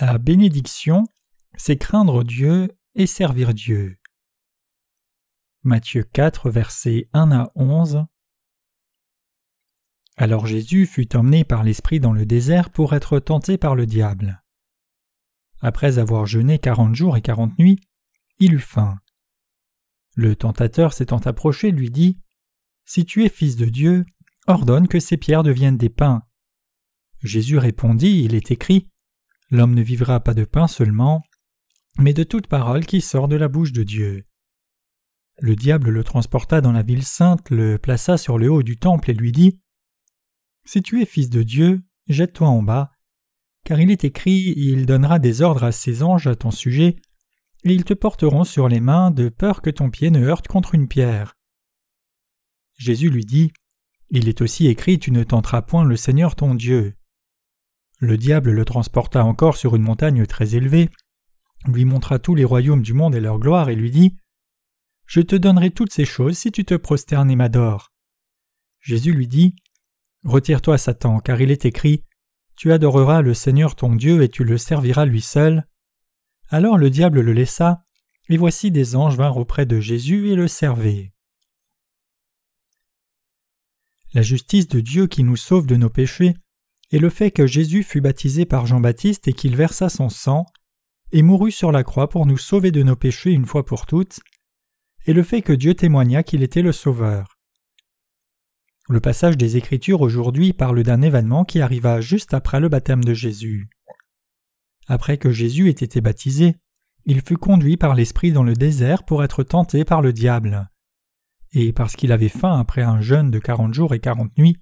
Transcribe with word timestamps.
La 0.00 0.16
bénédiction, 0.18 1.08
c'est 1.56 1.76
craindre 1.76 2.22
Dieu 2.22 2.68
et 2.94 3.08
servir 3.08 3.52
Dieu. 3.52 3.98
Matthieu 5.64 6.04
4, 6.04 6.50
versets 6.50 7.08
1 7.14 7.32
à 7.32 7.50
11. 7.56 8.04
Alors 10.16 10.46
Jésus 10.46 10.86
fut 10.86 11.16
emmené 11.16 11.42
par 11.42 11.64
l'Esprit 11.64 11.98
dans 11.98 12.12
le 12.12 12.26
désert 12.26 12.70
pour 12.70 12.94
être 12.94 13.18
tenté 13.18 13.58
par 13.58 13.74
le 13.74 13.86
diable. 13.86 14.44
Après 15.62 15.98
avoir 15.98 16.26
jeûné 16.26 16.60
quarante 16.60 16.94
jours 16.94 17.16
et 17.16 17.22
quarante 17.22 17.58
nuits, 17.58 17.80
il 18.38 18.54
eut 18.54 18.60
faim. 18.60 19.00
Le 20.14 20.36
tentateur 20.36 20.92
s'étant 20.92 21.18
approché 21.18 21.72
lui 21.72 21.90
dit 21.90 22.20
Si 22.84 23.04
tu 23.04 23.24
es 23.24 23.28
fils 23.28 23.56
de 23.56 23.66
Dieu, 23.66 24.06
ordonne 24.46 24.86
que 24.86 25.00
ces 25.00 25.16
pierres 25.16 25.42
deviennent 25.42 25.76
des 25.76 25.90
pains. 25.90 26.22
Jésus 27.20 27.58
répondit 27.58 28.22
Il 28.22 28.36
est 28.36 28.52
écrit 28.52 28.88
L'homme 29.50 29.74
ne 29.74 29.82
vivra 29.82 30.20
pas 30.20 30.34
de 30.34 30.44
pain 30.44 30.68
seulement, 30.68 31.22
mais 31.98 32.12
de 32.12 32.22
toute 32.22 32.46
parole 32.46 32.84
qui 32.84 33.00
sort 33.00 33.28
de 33.28 33.36
la 33.36 33.48
bouche 33.48 33.72
de 33.72 33.82
Dieu. 33.82 34.24
Le 35.40 35.56
diable 35.56 35.90
le 35.90 36.04
transporta 36.04 36.60
dans 36.60 36.72
la 36.72 36.82
ville 36.82 37.04
sainte, 37.04 37.50
le 37.50 37.78
plaça 37.78 38.18
sur 38.18 38.38
le 38.38 38.50
haut 38.50 38.62
du 38.62 38.76
temple 38.76 39.10
et 39.10 39.14
lui 39.14 39.32
dit 39.32 39.60
Si 40.64 40.82
tu 40.82 41.00
es 41.00 41.06
fils 41.06 41.30
de 41.30 41.42
Dieu, 41.42 41.80
jette-toi 42.08 42.48
en 42.48 42.62
bas, 42.62 42.90
car 43.64 43.80
il 43.80 43.90
est 43.90 44.04
écrit 44.04 44.52
Il 44.56 44.84
donnera 44.84 45.18
des 45.18 45.40
ordres 45.40 45.64
à 45.64 45.72
ses 45.72 46.02
anges 46.02 46.26
à 46.26 46.34
ton 46.34 46.50
sujet, 46.50 46.96
et 47.64 47.72
ils 47.72 47.84
te 47.84 47.94
porteront 47.94 48.44
sur 48.44 48.68
les 48.68 48.80
mains 48.80 49.10
de 49.10 49.28
peur 49.28 49.62
que 49.62 49.70
ton 49.70 49.90
pied 49.90 50.10
ne 50.10 50.24
heurte 50.24 50.48
contre 50.48 50.74
une 50.74 50.88
pierre. 50.88 51.36
Jésus 52.76 53.08
lui 53.08 53.24
dit 53.24 53.52
Il 54.10 54.28
est 54.28 54.42
aussi 54.42 54.66
écrit 54.66 54.98
Tu 54.98 55.10
ne 55.10 55.24
tenteras 55.24 55.62
point 55.62 55.84
le 55.84 55.96
Seigneur 55.96 56.36
ton 56.36 56.54
Dieu. 56.54 56.97
Le 57.98 58.16
diable 58.16 58.52
le 58.52 58.64
transporta 58.64 59.24
encore 59.24 59.56
sur 59.56 59.74
une 59.74 59.82
montagne 59.82 60.24
très 60.24 60.54
élevée, 60.54 60.88
lui 61.66 61.84
montra 61.84 62.20
tous 62.20 62.36
les 62.36 62.44
royaumes 62.44 62.82
du 62.82 62.92
monde 62.92 63.16
et 63.16 63.20
leur 63.20 63.40
gloire, 63.40 63.70
et 63.70 63.74
lui 63.74 63.90
dit 63.90 64.16
Je 65.06 65.20
te 65.20 65.34
donnerai 65.34 65.70
toutes 65.70 65.92
ces 65.92 66.04
choses 66.04 66.38
si 66.38 66.52
tu 66.52 66.64
te 66.64 66.74
prosternes 66.74 67.30
et 67.30 67.36
m'adores. 67.36 67.92
Jésus 68.80 69.12
lui 69.12 69.26
dit 69.26 69.56
Retire-toi, 70.22 70.78
Satan, 70.78 71.18
car 71.18 71.40
il 71.40 71.50
est 71.50 71.64
écrit 71.64 72.04
Tu 72.56 72.72
adoreras 72.72 73.20
le 73.20 73.34
Seigneur 73.34 73.74
ton 73.74 73.96
Dieu 73.96 74.22
et 74.22 74.28
tu 74.28 74.44
le 74.44 74.58
serviras 74.58 75.04
lui 75.04 75.20
seul. 75.20 75.66
Alors 76.50 76.78
le 76.78 76.90
diable 76.90 77.20
le 77.20 77.32
laissa, 77.32 77.84
et 78.28 78.36
voici 78.36 78.70
des 78.70 78.94
anges 78.94 79.16
vinrent 79.16 79.38
auprès 79.38 79.66
de 79.66 79.80
Jésus 79.80 80.30
et 80.30 80.36
le 80.36 80.46
servaient. 80.46 81.12
La 84.14 84.22
justice 84.22 84.68
de 84.68 84.80
Dieu 84.80 85.06
qui 85.06 85.22
nous 85.24 85.36
sauve 85.36 85.66
de 85.66 85.76
nos 85.76 85.90
péchés 85.90 86.34
et 86.90 86.98
le 86.98 87.10
fait 87.10 87.30
que 87.30 87.46
Jésus 87.46 87.82
fut 87.82 88.00
baptisé 88.00 88.46
par 88.46 88.66
Jean-Baptiste 88.66 89.28
et 89.28 89.32
qu'il 89.32 89.56
versa 89.56 89.88
son 89.88 90.08
sang, 90.08 90.46
et 91.12 91.22
mourut 91.22 91.52
sur 91.52 91.72
la 91.72 91.84
croix 91.84 92.08
pour 92.08 92.26
nous 92.26 92.38
sauver 92.38 92.70
de 92.70 92.82
nos 92.82 92.96
péchés 92.96 93.32
une 93.32 93.46
fois 93.46 93.64
pour 93.64 93.86
toutes, 93.86 94.20
et 95.06 95.12
le 95.12 95.22
fait 95.22 95.42
que 95.42 95.52
Dieu 95.52 95.74
témoigna 95.74 96.22
qu'il 96.22 96.42
était 96.42 96.62
le 96.62 96.72
Sauveur. 96.72 97.38
Le 98.90 99.00
passage 99.00 99.36
des 99.36 99.56
Écritures 99.56 100.00
aujourd'hui 100.00 100.52
parle 100.52 100.82
d'un 100.82 101.02
événement 101.02 101.44
qui 101.44 101.60
arriva 101.60 102.00
juste 102.00 102.32
après 102.32 102.60
le 102.60 102.68
baptême 102.68 103.04
de 103.04 103.14
Jésus. 103.14 103.68
Après 104.86 105.18
que 105.18 105.30
Jésus 105.30 105.68
ait 105.68 105.72
été 105.72 106.00
baptisé, 106.00 106.56
il 107.04 107.20
fut 107.20 107.36
conduit 107.36 107.76
par 107.76 107.94
l'Esprit 107.94 108.32
dans 108.32 108.42
le 108.42 108.54
désert 108.54 109.04
pour 109.04 109.22
être 109.24 109.42
tenté 109.42 109.84
par 109.84 110.00
le 110.00 110.14
diable. 110.14 110.70
Et 111.52 111.72
parce 111.72 111.96
qu'il 111.96 112.12
avait 112.12 112.28
faim 112.28 112.58
après 112.58 112.82
un 112.82 113.00
jeûne 113.00 113.30
de 113.30 113.38
quarante 113.38 113.74
jours 113.74 113.94
et 113.94 114.00
quarante 114.00 114.36
nuits, 114.36 114.58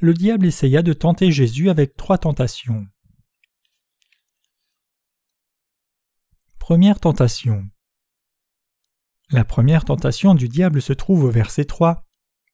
le 0.00 0.14
diable 0.14 0.46
essaya 0.46 0.82
de 0.82 0.94
tenter 0.94 1.30
Jésus 1.30 1.68
avec 1.68 1.94
trois 1.94 2.16
tentations. 2.16 2.86
Première 6.58 7.00
tentation. 7.00 7.68
La 9.30 9.44
première 9.44 9.84
tentation 9.84 10.34
du 10.34 10.48
diable 10.48 10.80
se 10.80 10.94
trouve 10.94 11.24
au 11.24 11.30
verset 11.30 11.64
3. 11.66 12.06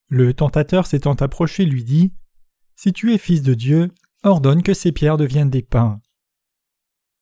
Le 0.09 0.33
tentateur 0.33 0.87
s'étant 0.87 1.13
approché 1.13 1.65
lui 1.65 1.83
dit 1.83 2.13
Si 2.75 2.91
tu 2.91 3.13
es 3.13 3.17
fils 3.17 3.41
de 3.41 3.53
Dieu, 3.53 3.91
ordonne 4.23 4.61
que 4.61 4.73
ces 4.73 4.91
pierres 4.91 5.17
deviennent 5.17 5.49
des 5.49 5.61
pains. 5.61 6.01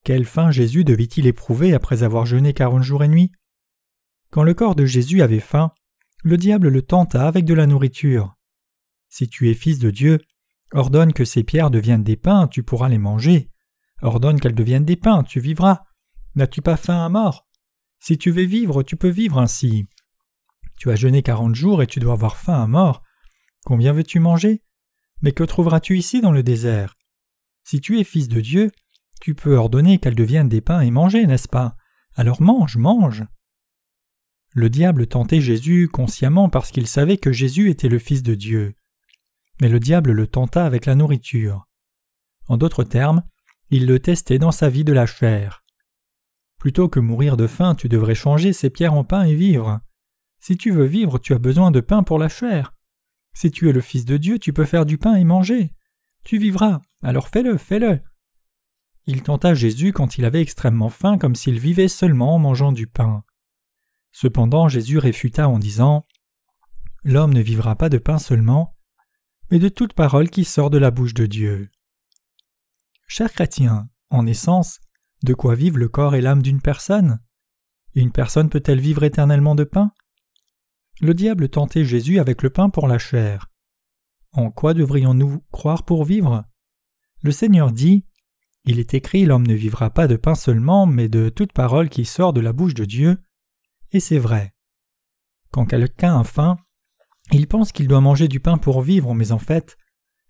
Quelle 0.04 0.26
faim 0.26 0.52
Jésus 0.52 0.84
devait-il 0.84 1.28
éprouver 1.28 1.74
après 1.74 2.04
avoir 2.04 2.26
jeûné 2.26 2.54
quarante 2.54 2.84
jours 2.84 3.04
et 3.04 3.08
nuits? 3.08 3.32
Quand 4.32 4.44
le 4.44 4.54
corps 4.54 4.76
de 4.76 4.86
Jésus 4.86 5.22
avait 5.22 5.40
faim, 5.40 5.72
le 6.24 6.38
diable 6.38 6.70
le 6.70 6.82
tenta 6.82 7.28
avec 7.28 7.46
de 7.46 7.54
la 7.54 7.68
nourriture. 7.68 8.35
Si 9.10 9.30
tu 9.30 9.50
es 9.50 9.54
fils 9.54 9.80
de 9.80 9.92
Dieu, 9.92 10.20
ordonne 10.72 11.14
que 11.14 11.26
ces 11.26 11.44
pierres 11.44 11.72
deviennent 11.72 12.04
des 12.04 12.18
pains, 12.18 12.48
tu 12.48 12.64
pourras 12.64 12.90
les 12.90 12.98
manger. 12.98 13.50
Ordonne 14.02 14.40
qu'elles 14.40 14.56
deviennent 14.56 14.86
des 14.86 14.98
pains, 14.98 15.24
tu 15.24 15.40
vivras. 15.40 15.84
N'as-tu 16.36 16.62
pas 16.62 16.78
faim 16.78 17.06
à 17.06 17.10
mort? 17.10 17.48
Si 18.00 18.18
tu 18.18 18.32
veux 18.32 18.44
vivre, 18.44 18.84
tu 18.84 18.98
peux 18.98 19.10
vivre 19.10 19.40
ainsi. 19.40 19.88
Tu 20.78 20.92
as 20.92 20.96
jeûné 20.96 21.24
quarante 21.24 21.56
jours 21.56 21.82
et 21.82 21.88
tu 21.88 22.00
dois 22.00 22.14
avoir 22.14 22.38
faim 22.38 22.62
à 22.62 22.68
mort. 22.68 23.02
Combien 23.66 23.94
veux-tu 23.94 24.20
manger? 24.20 24.62
Mais 25.22 25.32
que 25.32 25.44
trouveras-tu 25.44 25.98
ici 25.98 26.22
dans 26.22 26.32
le 26.32 26.44
désert? 26.44 26.96
Si 27.64 27.80
tu 27.80 28.00
es 28.00 28.04
fils 28.04 28.28
de 28.28 28.42
Dieu, 28.42 28.72
tu 29.22 29.34
peux 29.34 29.56
ordonner 29.56 29.98
qu'elles 29.98 30.16
deviennent 30.16 30.50
des 30.50 30.62
pains 30.62 30.82
et 30.82 30.92
manger, 30.92 31.26
n'est-ce 31.26 31.48
pas? 31.48 31.78
Alors 32.16 32.42
mange, 32.42 32.78
mange. 32.78 33.24
Le 34.54 34.70
diable 34.70 35.08
tentait 35.08 35.42
Jésus 35.42 35.90
consciemment 35.90 36.50
parce 36.50 36.72
qu'il 36.72 36.88
savait 36.88 37.18
que 37.18 37.32
Jésus 37.32 37.70
était 37.70 37.90
le 37.90 38.00
Fils 38.00 38.24
de 38.24 38.36
Dieu 38.36 38.76
mais 39.62 39.70
le 39.70 39.80
diable 39.80 40.12
le 40.12 40.28
tenta 40.28 40.66
avec 40.66 40.86
la 40.86 40.96
nourriture. 40.96 41.68
En 42.48 42.58
d'autres 42.58 42.84
termes, 42.84 43.24
il 43.70 43.88
le 43.88 44.00
testait 44.00 44.40
dans 44.40 44.52
sa 44.52 44.70
vie 44.70 44.84
de 44.84 44.94
la 44.94 45.06
chair. 45.06 45.64
Plutôt 46.60 46.90
que 46.90 47.00
mourir 47.00 47.38
de 47.38 47.48
faim, 47.48 47.76
tu 47.76 47.90
devrais 47.90 48.16
changer 48.16 48.54
ces 48.54 48.70
pierres 48.70 48.94
en 48.94 49.04
pain 49.04 49.24
et 49.24 49.36
vivre. 49.36 49.80
Si 50.40 50.58
tu 50.58 50.72
veux 50.72 50.86
vivre, 50.86 51.20
tu 51.20 51.34
as 51.34 51.40
besoin 51.40 51.72
de 51.72 51.80
pain 51.80 52.04
pour 52.04 52.20
la 52.20 52.30
chair. 52.30 52.74
Si 53.34 53.52
tu 53.52 53.70
es 53.70 53.74
le 53.74 53.82
Fils 53.82 54.06
de 54.06 54.18
Dieu, 54.18 54.40
tu 54.40 54.54
peux 54.54 54.66
faire 54.66 54.86
du 54.86 54.98
pain 54.98 55.16
et 55.16 55.24
manger. 55.24 55.74
Tu 56.24 56.38
vivras, 56.38 56.82
alors 57.04 57.28
fais-le, 57.28 57.58
fais-le. 57.58 58.00
Il 59.08 59.22
tenta 59.22 59.54
Jésus 59.54 59.94
quand 59.94 60.18
il 60.18 60.26
avait 60.26 60.42
extrêmement 60.42 60.90
faim, 60.90 61.18
comme 61.18 61.36
s'il 61.36 61.60
vivait 61.60 61.88
seulement 61.88 62.36
en 62.36 62.40
mangeant 62.40 62.72
du 62.72 62.88
pain. 62.88 63.24
Cependant 64.12 64.68
Jésus 64.68 64.98
réfuta 64.98 65.48
en 65.50 65.60
disant 65.60 66.08
L'homme 67.04 67.34
ne 67.34 67.42
vivra 67.42 67.76
pas 67.76 67.90
de 67.90 68.00
pain 68.00 68.18
seulement, 68.18 68.75
mais 69.52 69.60
de 69.60 69.70
toute 69.70 69.94
parole 69.94 70.30
qui 70.30 70.44
sort 70.44 70.70
de 70.70 70.78
la 70.78 70.92
bouche 70.92 71.14
de 71.14 71.26
Dieu. 71.26 71.70
Chers 73.08 73.32
chrétiens, 73.32 73.90
en 74.10 74.26
essence, 74.26 74.80
de 75.24 75.34
quoi 75.34 75.56
vivent 75.56 75.78
le 75.78 75.90
corps 75.90 76.16
et 76.16 76.22
l'âme 76.22 76.42
d'une 76.42 76.62
personne? 76.62 77.20
Une 77.94 78.12
personne 78.12 78.50
peut-elle 78.50 78.80
vivre 78.80 79.04
éternellement 79.04 79.56
de 79.56 79.64
pain? 79.64 79.92
Le 81.02 81.14
diable 81.14 81.50
tentait 81.50 81.86
Jésus 81.86 82.20
avec 82.20 82.42
le 82.42 82.50
pain 82.50 82.70
pour 82.70 82.88
la 82.88 82.98
chair. 82.98 83.52
En 84.32 84.52
quoi 84.52 84.74
devrions-nous 84.74 85.44
croire 85.52 85.84
pour 85.84 86.04
vivre? 86.04 86.44
Le 87.22 87.32
Seigneur 87.32 87.72
dit 87.72 88.06
Il 88.66 88.80
est 88.80 88.94
écrit 88.94 89.26
l'homme 89.26 89.48
ne 89.48 89.54
vivra 89.54 89.90
pas 89.90 90.08
de 90.08 90.16
pain 90.16 90.36
seulement, 90.36 90.86
mais 90.86 91.08
de 91.08 91.30
toute 91.30 91.54
parole 91.54 91.90
qui 91.90 92.06
sort 92.06 92.34
de 92.34 92.42
la 92.42 92.54
bouche 92.54 92.74
de 92.74 92.86
Dieu. 92.86 93.18
Et 93.92 94.00
c'est 94.00 94.20
vrai. 94.20 94.54
Quand 95.52 95.66
quelqu'un 95.66 96.20
a 96.20 96.24
faim, 96.24 96.58
il 97.32 97.48
pense 97.48 97.72
qu'il 97.72 97.88
doit 97.88 98.02
manger 98.02 98.28
du 98.28 98.40
pain 98.40 98.58
pour 98.58 98.82
vivre, 98.82 99.14
mais 99.14 99.32
en 99.32 99.40
fait, 99.40 99.78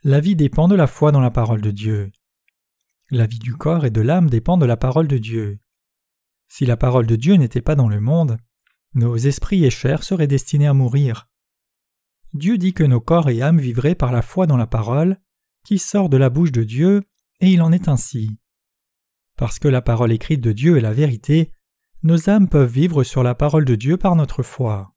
la 0.04 0.20
vie 0.20 0.36
dépend 0.36 0.68
de 0.68 0.76
la 0.76 0.88
foi 0.88 1.12
dans 1.12 1.20
la 1.20 1.32
parole 1.32 1.62
de 1.62 1.72
Dieu. 1.72 2.12
La 3.12 3.28
vie 3.28 3.40
du 3.40 3.54
corps 3.56 3.86
et 3.86 3.92
de 3.92 4.02
l'âme 4.02 4.30
dépend 4.30 4.58
de 4.58 4.66
la 4.66 4.78
parole 4.78 5.08
de 5.08 5.18
Dieu. 5.18 5.60
Si 6.48 6.66
la 6.66 6.78
parole 6.78 7.06
de 7.06 7.16
Dieu 7.16 7.36
n'était 7.36 7.62
pas 7.62 7.76
dans 7.76 7.90
le 7.90 8.00
monde, 8.00 8.38
nos 8.94 9.18
esprits 9.18 9.66
et 9.66 9.70
chairs 9.70 10.04
seraient 10.04 10.28
destinés 10.28 10.68
à 10.68 10.74
mourir. 10.74 11.28
Dieu 12.34 12.58
dit 12.58 12.74
que 12.74 12.84
nos 12.84 13.02
corps 13.02 13.30
et 13.30 13.42
âmes 13.42 13.60
vivraient 13.60 13.96
par 13.96 14.12
la 14.12 14.22
foi 14.22 14.48
dans 14.48 14.58
la 14.58 14.68
parole, 14.68 15.20
qui 15.66 15.80
sort 15.80 16.10
de 16.10 16.18
la 16.18 16.30
bouche 16.30 16.52
de 16.52 16.64
Dieu, 16.64 17.04
et 17.42 17.50
il 17.50 17.62
en 17.62 17.72
est 17.72 17.88
ainsi. 17.88 18.40
Parce 19.38 19.60
que 19.60 19.68
la 19.68 19.82
parole 19.82 20.12
écrite 20.12 20.42
de 20.42 20.52
Dieu 20.52 20.78
est 20.78 20.82
la 20.82 20.94
vérité, 20.94 21.52
nos 22.04 22.30
âmes 22.30 22.48
peuvent 22.48 22.72
vivre 22.72 23.04
sur 23.04 23.24
la 23.24 23.36
parole 23.36 23.66
de 23.66 23.76
Dieu 23.76 23.98
par 23.98 24.16
notre 24.16 24.44
foi. 24.44 24.95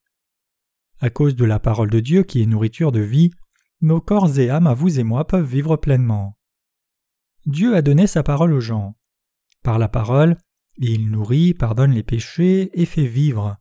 À 1.01 1.11
cause 1.11 1.37
de 1.37 1.45
la 1.45 1.61
parole 1.61 1.91
de 1.91 2.01
Dieu 2.01 2.25
qui 2.25 2.43
est 2.43 2.47
nourriture 2.47 2.93
de 2.93 3.01
vie, 3.01 3.31
nos 3.81 4.01
corps 4.01 4.39
et 4.39 4.51
âmes 4.51 4.67
à 4.67 4.75
vous 4.75 4.99
et 4.99 5.05
moi 5.05 5.27
peuvent 5.27 5.49
vivre 5.49 5.77
pleinement. 5.77 6.37
Dieu 7.47 7.77
a 7.77 7.83
donné 7.83 8.07
sa 8.07 8.23
parole 8.23 8.53
aux 8.53 8.61
gens. 8.61 8.97
Par 9.63 9.79
la 9.79 9.89
parole, 9.89 10.37
il 10.77 11.11
nourrit, 11.11 11.55
pardonne 11.55 11.93
les 11.93 12.03
péchés 12.03 12.71
et 12.81 12.85
fait 12.85 13.07
vivre. 13.07 13.57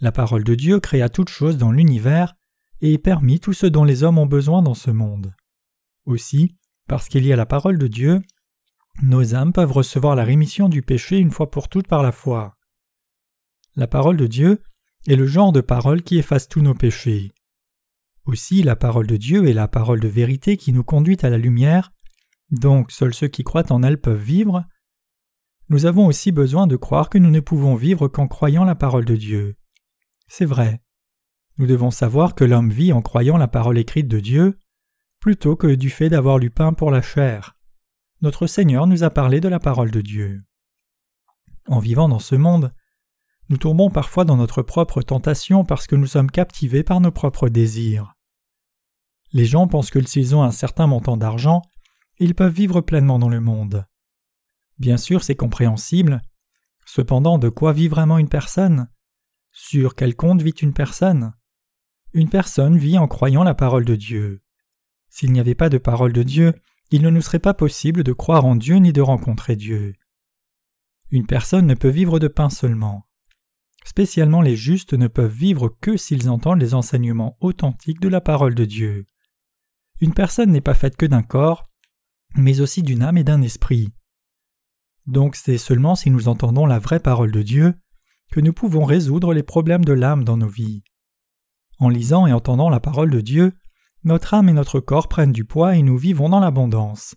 La 0.00 0.12
parole 0.12 0.44
de 0.44 0.54
Dieu 0.54 0.80
créa 0.80 1.08
toutes 1.08 1.28
choses 1.28 1.58
dans 1.58 1.72
l'univers 1.72 2.34
et 2.80 2.98
permit 2.98 3.40
tout 3.40 3.52
ce 3.52 3.66
dont 3.66 3.84
les 3.84 4.02
hommes 4.02 4.18
ont 4.18 4.26
besoin 4.26 4.62
dans 4.62 4.74
ce 4.74 4.90
monde. 4.90 5.34
Aussi, 6.06 6.56
parce 6.86 7.08
qu'il 7.08 7.26
y 7.26 7.32
a 7.32 7.36
la 7.36 7.46
parole 7.46 7.78
de 7.78 7.88
Dieu, 7.88 8.20
nos 9.02 9.34
âmes 9.34 9.52
peuvent 9.52 9.72
recevoir 9.72 10.16
la 10.16 10.24
rémission 10.24 10.68
du 10.68 10.82
péché 10.82 11.18
une 11.18 11.30
fois 11.30 11.50
pour 11.50 11.68
toutes 11.68 11.88
par 11.88 12.02
la 12.02 12.12
foi. 12.12 12.56
La 13.76 13.86
parole 13.86 14.16
de 14.16 14.26
Dieu 14.26 14.62
est 15.06 15.16
le 15.16 15.26
genre 15.26 15.52
de 15.52 15.60
parole 15.60 16.02
qui 16.02 16.18
efface 16.18 16.48
tous 16.48 16.60
nos 16.60 16.74
péchés. 16.74 17.32
Aussi 18.24 18.62
la 18.62 18.76
parole 18.76 19.06
de 19.06 19.16
Dieu 19.16 19.48
est 19.48 19.54
la 19.54 19.68
parole 19.68 20.00
de 20.00 20.08
vérité 20.08 20.56
qui 20.56 20.72
nous 20.72 20.84
conduit 20.84 21.18
à 21.22 21.30
la 21.30 21.38
lumière, 21.38 21.92
donc 22.50 22.90
seuls 22.90 23.14
ceux 23.14 23.28
qui 23.28 23.44
croient 23.44 23.72
en 23.72 23.82
elle 23.82 24.00
peuvent 24.00 24.22
vivre, 24.22 24.64
nous 25.70 25.84
avons 25.84 26.06
aussi 26.06 26.32
besoin 26.32 26.66
de 26.66 26.76
croire 26.76 27.10
que 27.10 27.18
nous 27.18 27.30
ne 27.30 27.40
pouvons 27.40 27.74
vivre 27.74 28.08
qu'en 28.08 28.26
croyant 28.26 28.64
la 28.64 28.74
parole 28.74 29.04
de 29.04 29.16
Dieu. 29.16 29.56
C'est 30.26 30.46
vrai. 30.46 30.80
Nous 31.58 31.66
devons 31.66 31.90
savoir 31.90 32.34
que 32.34 32.44
l'homme 32.44 32.70
vit 32.70 32.92
en 32.92 33.02
croyant 33.02 33.36
la 33.36 33.48
parole 33.48 33.76
écrite 33.76 34.08
de 34.08 34.20
Dieu, 34.20 34.58
plutôt 35.20 35.56
que 35.56 35.74
du 35.74 35.90
fait 35.90 36.08
d'avoir 36.08 36.38
lu 36.38 36.48
pain 36.48 36.72
pour 36.72 36.90
la 36.90 37.02
chair. 37.02 37.54
Notre 38.22 38.46
Seigneur 38.46 38.86
nous 38.86 39.04
a 39.04 39.10
parlé 39.10 39.40
de 39.40 39.48
la 39.48 39.58
parole 39.58 39.90
de 39.90 40.00
Dieu. 40.00 40.42
En 41.66 41.80
vivant 41.80 42.08
dans 42.08 42.18
ce 42.18 42.34
monde, 42.34 42.72
nous 43.48 43.56
tombons 43.56 43.90
parfois 43.90 44.24
dans 44.24 44.36
notre 44.36 44.62
propre 44.62 45.02
tentation 45.02 45.64
parce 45.64 45.86
que 45.86 45.96
nous 45.96 46.06
sommes 46.06 46.30
captivés 46.30 46.82
par 46.82 47.00
nos 47.00 47.10
propres 47.10 47.48
désirs. 47.48 48.14
Les 49.32 49.44
gens 49.44 49.68
pensent 49.68 49.90
que 49.90 50.04
s'ils 50.04 50.34
ont 50.34 50.42
un 50.42 50.50
certain 50.50 50.86
montant 50.86 51.16
d'argent, 51.16 51.62
ils 52.18 52.34
peuvent 52.34 52.52
vivre 52.52 52.80
pleinement 52.80 53.18
dans 53.18 53.28
le 53.28 53.40
monde. 53.40 53.86
Bien 54.78 54.96
sûr, 54.96 55.22
c'est 55.22 55.36
compréhensible. 55.36 56.22
Cependant, 56.86 57.38
de 57.38 57.48
quoi 57.48 57.72
vit 57.72 57.88
vraiment 57.88 58.18
une 58.18 58.28
personne? 58.28 58.88
Sur 59.52 59.94
quel 59.94 60.14
compte 60.14 60.42
vit 60.42 60.50
une 60.50 60.72
personne? 60.72 61.34
Une 62.12 62.30
personne 62.30 62.78
vit 62.78 62.98
en 62.98 63.08
croyant 63.08 63.44
la 63.44 63.54
parole 63.54 63.84
de 63.84 63.96
Dieu. 63.96 64.42
S'il 65.08 65.32
n'y 65.32 65.40
avait 65.40 65.54
pas 65.54 65.68
de 65.68 65.78
parole 65.78 66.12
de 66.12 66.22
Dieu, 66.22 66.54
il 66.90 67.02
ne 67.02 67.10
nous 67.10 67.20
serait 67.20 67.38
pas 67.38 67.54
possible 67.54 68.02
de 68.04 68.12
croire 68.12 68.44
en 68.44 68.56
Dieu 68.56 68.76
ni 68.76 68.92
de 68.92 69.00
rencontrer 69.00 69.56
Dieu. 69.56 69.94
Une 71.10 71.26
personne 71.26 71.66
ne 71.66 71.74
peut 71.74 71.88
vivre 71.88 72.18
de 72.18 72.28
pain 72.28 72.50
seulement. 72.50 73.07
Spécialement 73.88 74.42
les 74.42 74.54
justes 74.54 74.92
ne 74.92 75.08
peuvent 75.08 75.32
vivre 75.32 75.74
que 75.80 75.96
s'ils 75.96 76.28
entendent 76.28 76.60
les 76.60 76.74
enseignements 76.74 77.38
authentiques 77.40 78.00
de 78.00 78.08
la 78.08 78.20
parole 78.20 78.54
de 78.54 78.66
Dieu. 78.66 79.06
Une 80.02 80.12
personne 80.12 80.50
n'est 80.50 80.60
pas 80.60 80.74
faite 80.74 80.98
que 80.98 81.06
d'un 81.06 81.22
corps, 81.22 81.70
mais 82.34 82.60
aussi 82.60 82.82
d'une 82.82 83.02
âme 83.02 83.16
et 83.16 83.24
d'un 83.24 83.40
esprit. 83.40 83.94
Donc 85.06 85.36
c'est 85.36 85.56
seulement 85.56 85.94
si 85.94 86.10
nous 86.10 86.28
entendons 86.28 86.66
la 86.66 86.78
vraie 86.78 87.00
parole 87.00 87.32
de 87.32 87.40
Dieu 87.40 87.76
que 88.30 88.40
nous 88.40 88.52
pouvons 88.52 88.84
résoudre 88.84 89.32
les 89.32 89.42
problèmes 89.42 89.86
de 89.86 89.94
l'âme 89.94 90.22
dans 90.22 90.36
nos 90.36 90.48
vies. 90.48 90.84
En 91.78 91.88
lisant 91.88 92.26
et 92.26 92.32
entendant 92.34 92.68
la 92.68 92.80
parole 92.80 93.08
de 93.08 93.22
Dieu, 93.22 93.54
notre 94.04 94.34
âme 94.34 94.50
et 94.50 94.52
notre 94.52 94.80
corps 94.80 95.08
prennent 95.08 95.32
du 95.32 95.46
poids 95.46 95.76
et 95.76 95.82
nous 95.82 95.96
vivons 95.96 96.28
dans 96.28 96.40
l'abondance. 96.40 97.14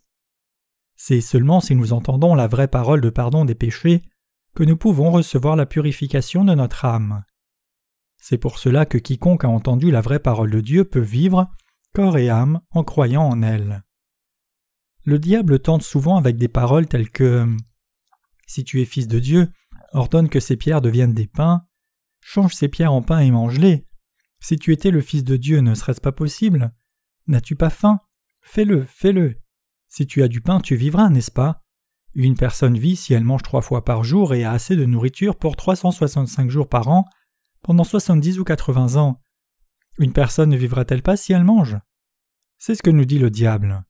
C'est 0.96 1.20
seulement 1.20 1.60
si 1.60 1.76
nous 1.76 1.92
entendons 1.92 2.34
la 2.34 2.48
vraie 2.48 2.70
parole 2.70 3.02
de 3.02 3.10
pardon 3.10 3.44
des 3.44 3.56
péchés 3.56 4.04
que 4.56 4.64
nous 4.64 4.78
pouvons 4.78 5.12
recevoir 5.12 5.56
la 5.56 5.66
purification 5.66 6.44
de 6.44 6.54
notre 6.54 6.86
âme. 6.86 7.24
C'est 8.18 8.38
pour 8.38 8.60
cela 8.60 8.86
que 8.86 8.98
quiconque 8.98 9.46
a 9.46 9.50
entendu 9.50 9.92
la 9.92 10.02
vraie 10.02 10.20
parole 10.20 10.52
de 10.52 10.62
Dieu 10.62 10.86
peut 10.86 11.00
vivre, 11.00 11.50
corps 11.94 12.18
et 12.18 12.30
âme, 12.30 12.62
en 12.70 12.84
croyant 12.84 13.24
en 13.24 13.42
elle. 13.42 13.84
Le 15.04 15.18
diable 15.18 15.60
tente 15.60 15.82
souvent 15.82 16.18
avec 16.18 16.38
des 16.38 16.48
paroles 16.48 16.88
telles 16.88 17.10
que 17.10 17.48
Si 18.46 18.64
tu 18.64 18.82
es 18.82 18.86
fils 18.86 19.08
de 19.08 19.20
Dieu, 19.20 19.52
ordonne 19.94 20.30
que 20.30 20.40
ces 20.40 20.58
pierres 20.58 20.82
deviennent 20.82 21.14
des 21.14 21.28
pains, 21.28 21.66
change 22.20 22.54
ces 22.54 22.68
pierres 22.68 22.94
en 22.94 23.02
pain 23.02 23.20
et 23.20 23.32
mange-les. 23.32 23.88
Si 24.42 24.58
tu 24.58 24.72
étais 24.74 24.92
le 24.92 25.02
fils 25.02 25.24
de 25.24 25.38
Dieu, 25.38 25.60
ne 25.60 25.74
serait-ce 25.74 26.02
pas 26.02 26.12
possible? 26.12 26.74
N'as-tu 27.28 27.56
pas 27.56 27.70
faim? 27.70 28.00
Fais-le, 28.42 28.84
fais-le. 28.84 29.40
Si 29.88 30.06
tu 30.06 30.24
as 30.24 30.28
du 30.28 30.42
pain, 30.42 30.60
tu 30.60 30.76
vivras, 30.76 31.10
n'est-ce 31.10 31.32
pas? 31.32 31.61
Une 32.14 32.36
personne 32.36 32.78
vit 32.78 32.96
si 32.96 33.14
elle 33.14 33.24
mange 33.24 33.44
trois 33.44 33.62
fois 33.62 33.86
par 33.86 34.04
jour 34.04 34.34
et 34.34 34.44
a 34.44 34.52
assez 34.52 34.76
de 34.76 34.86
nourriture 34.86 35.38
pour 35.38 35.56
365 35.56 36.50
jours 36.50 36.68
par 36.68 36.90
an 36.90 37.06
pendant 37.62 37.84
70 37.84 38.40
ou 38.40 38.44
80 38.44 38.96
ans. 39.02 39.22
Une 39.98 40.14
personne 40.14 40.50
ne 40.50 40.58
vivra-t-elle 40.58 41.04
pas 41.04 41.16
si 41.16 41.32
elle 41.32 41.44
mange? 41.44 41.78
C'est 42.58 42.76
ce 42.76 42.84
que 42.84 42.90
nous 42.90 43.06
dit 43.06 43.20
le 43.20 43.30
diable. 43.30 43.84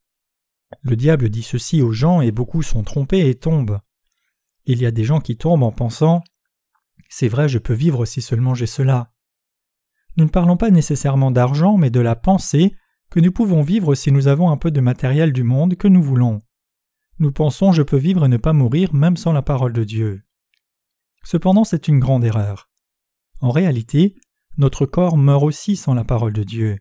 Le 0.84 0.96
diable 0.96 1.30
dit 1.30 1.44
ceci 1.44 1.82
aux 1.82 1.92
gens 1.92 2.22
et 2.22 2.32
beaucoup 2.32 2.62
sont 2.62 2.84
trompés 2.84 3.28
et 3.28 3.36
tombent. 3.36 3.80
Il 4.66 4.82
y 4.82 4.86
a 4.86 4.92
des 4.92 5.04
gens 5.04 5.20
qui 5.20 5.36
tombent 5.36 5.64
en 5.64 5.72
pensant 5.72 6.24
C'est 7.10 7.28
vrai, 7.28 7.50
je 7.50 7.58
peux 7.58 7.74
vivre 7.74 8.06
si 8.06 8.22
seulement 8.22 8.54
j'ai 8.54 8.68
cela. 8.68 9.12
Nous 10.18 10.26
ne 10.26 10.30
parlons 10.30 10.58
pas 10.58 10.70
nécessairement 10.70 11.32
d'argent, 11.32 11.78
mais 11.78 11.90
de 11.90 12.00
la 12.00 12.16
pensée 12.16 12.76
que 13.10 13.20
nous 13.20 13.32
pouvons 13.32 13.62
vivre 13.62 13.96
si 13.96 14.12
nous 14.12 14.28
avons 14.28 14.52
un 14.52 14.58
peu 14.58 14.72
de 14.72 14.80
matériel 14.80 15.34
du 15.34 15.44
monde 15.44 15.76
que 15.76 15.88
nous 15.88 16.04
voulons 16.04 16.40
nous 17.22 17.32
pensons 17.32 17.72
je 17.72 17.84
peux 17.84 17.98
vivre 17.98 18.26
et 18.26 18.28
ne 18.28 18.38
pas 18.38 18.52
mourir 18.52 18.94
même 18.96 19.16
sans 19.16 19.32
la 19.32 19.44
parole 19.44 19.74
de 19.74 19.84
Dieu. 19.84 20.24
Cependant 21.24 21.64
c'est 21.64 21.88
une 21.88 22.00
grande 22.00 22.26
erreur. 22.26 22.70
En 23.42 23.52
réalité, 23.52 24.16
notre 24.58 24.88
corps 24.88 25.18
meurt 25.18 25.44
aussi 25.44 25.76
sans 25.76 25.94
la 25.94 26.04
parole 26.04 26.34
de 26.34 26.44
Dieu. 26.44 26.80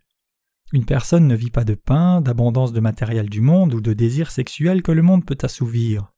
Une 0.73 0.87
personne 0.87 1.27
ne 1.27 1.37
vit 1.37 1.51
pas 1.51 1.65
de 1.65 1.75
pain, 1.75 2.23
d'abondance 2.23 2.73
de 2.73 2.81
matériel 2.81 3.29
du 3.29 3.43
monde 3.43 3.75
ou 3.75 3.83
de 3.83 3.93
désirs 3.93 4.31
sexuels 4.31 4.83
que 4.83 4.93
le 4.93 5.03
monde 5.03 5.27
peut 5.27 5.39
assouvir. 5.43 6.11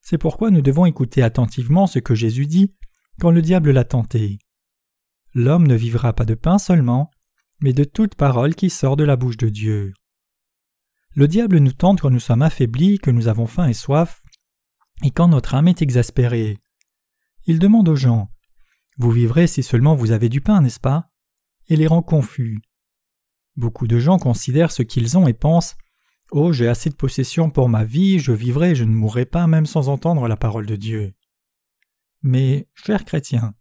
C'est 0.00 0.18
pourquoi 0.18 0.50
nous 0.50 0.62
devons 0.62 0.86
écouter 0.86 1.22
attentivement 1.22 1.86
ce 1.86 1.98
que 1.98 2.14
Jésus 2.14 2.46
dit 2.46 2.74
quand 3.20 3.30
le 3.30 3.42
diable 3.42 3.70
l'a 3.70 3.84
tenté. 3.84 4.38
L'homme 5.34 5.66
ne 5.66 5.74
vivra 5.74 6.14
pas 6.14 6.24
de 6.24 6.34
pain 6.34 6.58
seulement, 6.58 7.10
mais 7.60 7.74
de 7.74 7.84
toute 7.84 8.14
parole 8.14 8.54
qui 8.54 8.70
sort 8.70 8.96
de 8.96 9.04
la 9.04 9.16
bouche 9.16 9.36
de 9.36 9.50
Dieu. 9.50 9.92
Le 11.16 11.26
diable 11.26 11.60
nous 11.60 11.72
tente 11.72 12.02
quand 12.02 12.10
nous 12.10 12.20
sommes 12.20 12.42
affaiblis, 12.42 12.98
que 12.98 13.10
nous 13.10 13.26
avons 13.26 13.46
faim 13.46 13.66
et 13.68 13.72
soif, 13.72 14.22
et 15.02 15.10
quand 15.10 15.28
notre 15.28 15.54
âme 15.54 15.66
est 15.66 15.80
exaspérée. 15.80 16.58
Il 17.46 17.58
demande 17.58 17.88
aux 17.88 17.96
gens 17.96 18.28
Vous 18.98 19.10
vivrez 19.10 19.46
si 19.46 19.62
seulement 19.62 19.94
vous 19.94 20.10
avez 20.10 20.28
du 20.28 20.42
pain, 20.42 20.60
n'est-ce 20.60 20.78
pas? 20.78 21.08
Et 21.68 21.76
les 21.76 21.86
rend 21.86 22.02
confus. 22.02 22.60
Beaucoup 23.56 23.86
de 23.86 23.98
gens 23.98 24.18
considèrent 24.18 24.70
ce 24.70 24.82
qu'ils 24.82 25.16
ont 25.16 25.26
et 25.26 25.32
pensent 25.32 25.78
Oh, 26.32 26.52
j'ai 26.52 26.68
assez 26.68 26.90
de 26.90 26.94
possessions 26.94 27.48
pour 27.48 27.70
ma 27.70 27.84
vie, 27.84 28.18
je 28.18 28.32
vivrai, 28.32 28.74
je 28.74 28.84
ne 28.84 28.92
mourrai 28.92 29.24
pas 29.24 29.46
même 29.46 29.64
sans 29.64 29.88
entendre 29.88 30.28
la 30.28 30.36
parole 30.36 30.66
de 30.66 30.76
Dieu. 30.76 31.14
Mais, 32.20 32.68
chers 32.74 33.06
chrétiens, 33.06 33.54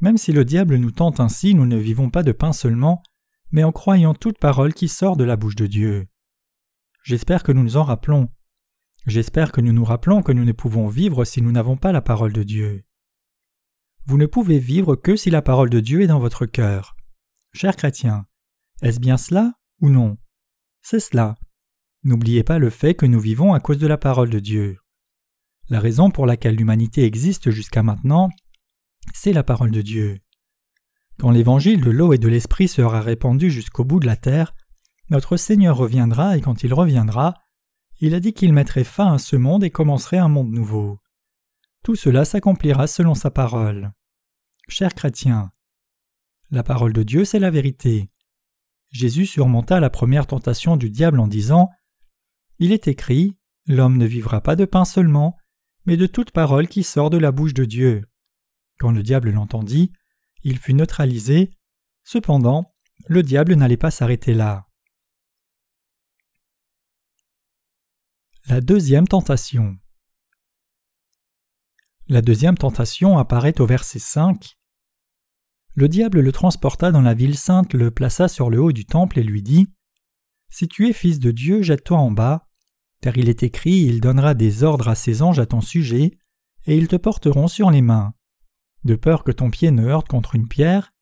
même 0.00 0.16
si 0.16 0.32
le 0.32 0.46
diable 0.46 0.76
nous 0.76 0.92
tente 0.92 1.20
ainsi, 1.20 1.54
nous 1.54 1.66
ne 1.66 1.76
vivons 1.76 2.08
pas 2.08 2.22
de 2.22 2.32
pain 2.32 2.54
seulement, 2.54 3.02
mais 3.50 3.62
en 3.62 3.72
croyant 3.72 4.14
toute 4.14 4.38
parole 4.38 4.72
qui 4.72 4.88
sort 4.88 5.18
de 5.18 5.24
la 5.24 5.36
bouche 5.36 5.56
de 5.56 5.66
Dieu. 5.66 6.08
J'espère 7.08 7.42
que 7.42 7.52
nous 7.52 7.62
nous 7.62 7.78
en 7.78 7.84
rappelons. 7.84 8.28
J'espère 9.06 9.50
que 9.50 9.62
nous 9.62 9.72
nous 9.72 9.86
rappelons 9.86 10.20
que 10.20 10.30
nous 10.30 10.44
ne 10.44 10.52
pouvons 10.52 10.88
vivre 10.88 11.24
si 11.24 11.40
nous 11.40 11.50
n'avons 11.50 11.78
pas 11.78 11.90
la 11.90 12.02
parole 12.02 12.34
de 12.34 12.42
Dieu. 12.42 12.84
Vous 14.04 14.18
ne 14.18 14.26
pouvez 14.26 14.58
vivre 14.58 14.94
que 14.94 15.16
si 15.16 15.30
la 15.30 15.40
parole 15.40 15.70
de 15.70 15.80
Dieu 15.80 16.02
est 16.02 16.06
dans 16.06 16.18
votre 16.18 16.44
cœur. 16.44 16.96
Chers 17.54 17.76
chrétiens, 17.76 18.26
est-ce 18.82 19.00
bien 19.00 19.16
cela 19.16 19.54
ou 19.80 19.88
non? 19.88 20.18
C'est 20.82 21.00
cela. 21.00 21.36
N'oubliez 22.04 22.44
pas 22.44 22.58
le 22.58 22.68
fait 22.68 22.94
que 22.94 23.06
nous 23.06 23.20
vivons 23.20 23.54
à 23.54 23.60
cause 23.60 23.78
de 23.78 23.86
la 23.86 23.96
parole 23.96 24.28
de 24.28 24.38
Dieu. 24.38 24.76
La 25.70 25.80
raison 25.80 26.10
pour 26.10 26.26
laquelle 26.26 26.56
l'humanité 26.56 27.04
existe 27.04 27.50
jusqu'à 27.50 27.82
maintenant, 27.82 28.28
c'est 29.14 29.32
la 29.32 29.44
parole 29.44 29.70
de 29.70 29.80
Dieu. 29.80 30.18
Quand 31.18 31.30
l'évangile 31.30 31.80
de 31.80 31.90
l'eau 31.90 32.12
et 32.12 32.18
de 32.18 32.28
l'esprit 32.28 32.68
sera 32.68 33.00
répandu 33.00 33.50
jusqu'au 33.50 33.86
bout 33.86 33.98
de 33.98 34.06
la 34.06 34.16
terre, 34.16 34.52
notre 35.10 35.36
Seigneur 35.36 35.76
reviendra 35.76 36.36
et 36.36 36.40
quand 36.40 36.62
il 36.62 36.74
reviendra, 36.74 37.34
il 38.00 38.14
a 38.14 38.20
dit 38.20 38.32
qu'il 38.32 38.52
mettrait 38.52 38.84
fin 38.84 39.14
à 39.14 39.18
ce 39.18 39.36
monde 39.36 39.64
et 39.64 39.70
commencerait 39.70 40.18
un 40.18 40.28
monde 40.28 40.50
nouveau. 40.50 41.00
Tout 41.82 41.96
cela 41.96 42.24
s'accomplira 42.24 42.86
selon 42.86 43.14
sa 43.14 43.30
parole. 43.30 43.92
Chers 44.68 44.94
chrétiens, 44.94 45.50
la 46.50 46.62
parole 46.62 46.92
de 46.92 47.02
Dieu, 47.02 47.24
c'est 47.24 47.38
la 47.38 47.50
vérité. 47.50 48.10
Jésus 48.90 49.26
surmonta 49.26 49.80
la 49.80 49.90
première 49.90 50.26
tentation 50.26 50.76
du 50.76 50.90
diable 50.90 51.20
en 51.20 51.26
disant 51.26 51.70
Il 52.58 52.72
est 52.72 52.88
écrit 52.88 53.36
L'homme 53.66 53.98
ne 53.98 54.06
vivra 54.06 54.40
pas 54.40 54.56
de 54.56 54.64
pain 54.64 54.86
seulement, 54.86 55.36
mais 55.84 55.98
de 55.98 56.06
toute 56.06 56.30
parole 56.30 56.68
qui 56.68 56.82
sort 56.82 57.10
de 57.10 57.18
la 57.18 57.32
bouche 57.32 57.52
de 57.52 57.66
Dieu. 57.66 58.04
Quand 58.78 58.92
le 58.92 59.02
diable 59.02 59.30
l'entendit, 59.30 59.92
il 60.42 60.58
fut 60.58 60.72
neutralisé. 60.72 61.50
Cependant, 62.04 62.74
le 63.08 63.22
diable 63.22 63.54
n'allait 63.54 63.76
pas 63.76 63.90
s'arrêter 63.90 64.32
là. 64.32 64.67
La 68.50 68.62
deuxième 68.62 69.06
tentation. 69.06 69.76
La 72.08 72.22
deuxième 72.22 72.56
tentation 72.56 73.18
apparaît 73.18 73.60
au 73.60 73.66
verset 73.66 73.98
5. 73.98 74.56
Le 75.74 75.86
diable 75.86 76.20
le 76.20 76.32
transporta 76.32 76.90
dans 76.90 77.02
la 77.02 77.12
ville 77.12 77.36
sainte, 77.36 77.74
le 77.74 77.90
plaça 77.90 78.26
sur 78.26 78.48
le 78.48 78.58
haut 78.58 78.72
du 78.72 78.86
temple 78.86 79.18
et 79.18 79.22
lui 79.22 79.42
dit 79.42 79.66
Si 80.48 80.66
tu 80.66 80.88
es 80.88 80.94
fils 80.94 81.18
de 81.18 81.30
Dieu, 81.30 81.60
jette-toi 81.60 81.98
en 81.98 82.10
bas, 82.10 82.48
car 83.02 83.18
il 83.18 83.28
est 83.28 83.42
écrit 83.42 83.82
Il 83.82 84.00
donnera 84.00 84.32
des 84.32 84.62
ordres 84.62 84.88
à 84.88 84.94
ses 84.94 85.20
anges 85.20 85.40
à 85.40 85.44
ton 85.44 85.60
sujet, 85.60 86.18
et 86.64 86.74
ils 86.74 86.88
te 86.88 86.96
porteront 86.96 87.48
sur 87.48 87.70
les 87.70 87.82
mains, 87.82 88.14
de 88.82 88.94
peur 88.94 89.24
que 89.24 89.32
ton 89.32 89.50
pied 89.50 89.70
ne 89.72 89.84
heurte 89.84 90.08
contre 90.08 90.36
une 90.36 90.48
pierre. 90.48 90.94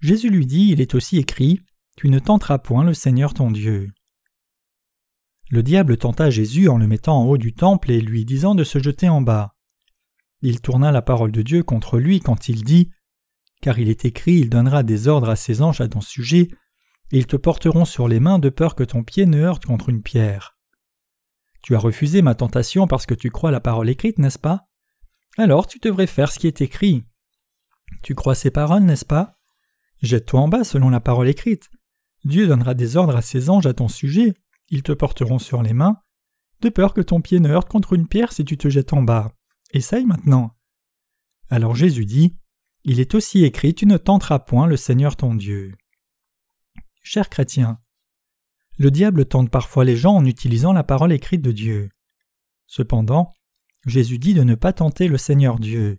Jésus 0.00 0.30
lui 0.30 0.46
dit 0.46 0.68
Il 0.68 0.80
est 0.80 0.94
aussi 0.94 1.18
écrit 1.18 1.62
Tu 1.96 2.10
ne 2.10 2.20
tenteras 2.20 2.58
point 2.58 2.84
le 2.84 2.94
Seigneur 2.94 3.34
ton 3.34 3.50
Dieu. 3.50 3.90
Le 5.50 5.64
diable 5.64 5.96
tenta 5.96 6.30
Jésus 6.30 6.68
en 6.68 6.78
le 6.78 6.86
mettant 6.86 7.20
en 7.20 7.24
haut 7.24 7.36
du 7.36 7.52
temple 7.52 7.90
et 7.90 8.00
lui 8.00 8.24
disant 8.24 8.54
de 8.54 8.62
se 8.62 8.78
jeter 8.78 9.08
en 9.08 9.20
bas. 9.20 9.56
Il 10.42 10.60
tourna 10.60 10.92
la 10.92 11.02
parole 11.02 11.32
de 11.32 11.42
Dieu 11.42 11.64
contre 11.64 11.98
lui 11.98 12.20
quand 12.20 12.48
il 12.48 12.62
dit 12.62 12.90
Car 13.60 13.80
il 13.80 13.88
est 13.88 14.04
écrit, 14.04 14.34
il 14.34 14.48
donnera 14.48 14.84
des 14.84 15.08
ordres 15.08 15.28
à 15.28 15.34
ses 15.34 15.60
anges 15.60 15.80
à 15.80 15.88
ton 15.88 16.00
sujet, 16.00 16.48
et 17.10 17.18
ils 17.18 17.26
te 17.26 17.36
porteront 17.36 17.84
sur 17.84 18.06
les 18.06 18.20
mains 18.20 18.38
de 18.38 18.48
peur 18.48 18.76
que 18.76 18.84
ton 18.84 19.02
pied 19.02 19.26
ne 19.26 19.38
heurte 19.38 19.66
contre 19.66 19.88
une 19.88 20.02
pierre. 20.02 20.56
Tu 21.64 21.74
as 21.74 21.80
refusé 21.80 22.22
ma 22.22 22.36
tentation 22.36 22.86
parce 22.86 23.04
que 23.04 23.14
tu 23.14 23.30
crois 23.30 23.50
la 23.50 23.60
parole 23.60 23.90
écrite, 23.90 24.18
n'est-ce 24.18 24.38
pas? 24.38 24.68
Alors 25.36 25.66
tu 25.66 25.80
devrais 25.80 26.06
faire 26.06 26.30
ce 26.30 26.38
qui 26.38 26.46
est 26.46 26.60
écrit. 26.60 27.04
Tu 28.04 28.14
crois 28.14 28.36
ces 28.36 28.52
paroles, 28.52 28.84
n'est-ce 28.84 29.04
pas? 29.04 29.36
Jette-toi 30.00 30.40
en 30.40 30.48
bas 30.48 30.64
selon 30.64 30.90
la 30.90 31.00
parole 31.00 31.28
écrite. 31.28 31.70
Dieu 32.24 32.46
donnera 32.46 32.74
des 32.74 32.96
ordres 32.96 33.16
à 33.16 33.22
ses 33.22 33.50
anges 33.50 33.66
à 33.66 33.74
ton 33.74 33.88
sujet, 33.88 34.34
ils 34.70 34.82
te 34.82 34.92
porteront 34.92 35.38
sur 35.38 35.62
les 35.62 35.72
mains, 35.72 36.00
de 36.60 36.68
peur 36.68 36.94
que 36.94 37.00
ton 37.00 37.20
pied 37.20 37.40
ne 37.40 37.48
heurte 37.48 37.68
contre 37.68 37.92
une 37.92 38.08
pierre 38.08 38.32
si 38.32 38.44
tu 38.44 38.56
te 38.56 38.68
jettes 38.68 38.92
en 38.92 39.02
bas. 39.02 39.32
Essaye 39.72 40.06
maintenant. 40.06 40.56
Alors 41.48 41.74
Jésus 41.74 42.06
dit 42.06 42.36
Il 42.84 43.00
est 43.00 43.14
aussi 43.14 43.44
écrit 43.44 43.74
Tu 43.74 43.86
ne 43.86 43.96
tenteras 43.96 44.38
point 44.38 44.66
le 44.66 44.76
Seigneur 44.76 45.16
ton 45.16 45.34
Dieu. 45.34 45.74
Chers 47.02 47.30
chrétiens, 47.30 47.80
le 48.76 48.90
diable 48.90 49.26
tente 49.26 49.50
parfois 49.50 49.84
les 49.84 49.96
gens 49.96 50.16
en 50.16 50.24
utilisant 50.24 50.72
la 50.72 50.84
parole 50.84 51.12
écrite 51.12 51.42
de 51.42 51.52
Dieu. 51.52 51.90
Cependant, 52.66 53.34
Jésus 53.86 54.18
dit 54.18 54.34
de 54.34 54.42
ne 54.42 54.54
pas 54.54 54.72
tenter 54.72 55.08
le 55.08 55.18
Seigneur 55.18 55.58
Dieu. 55.58 55.98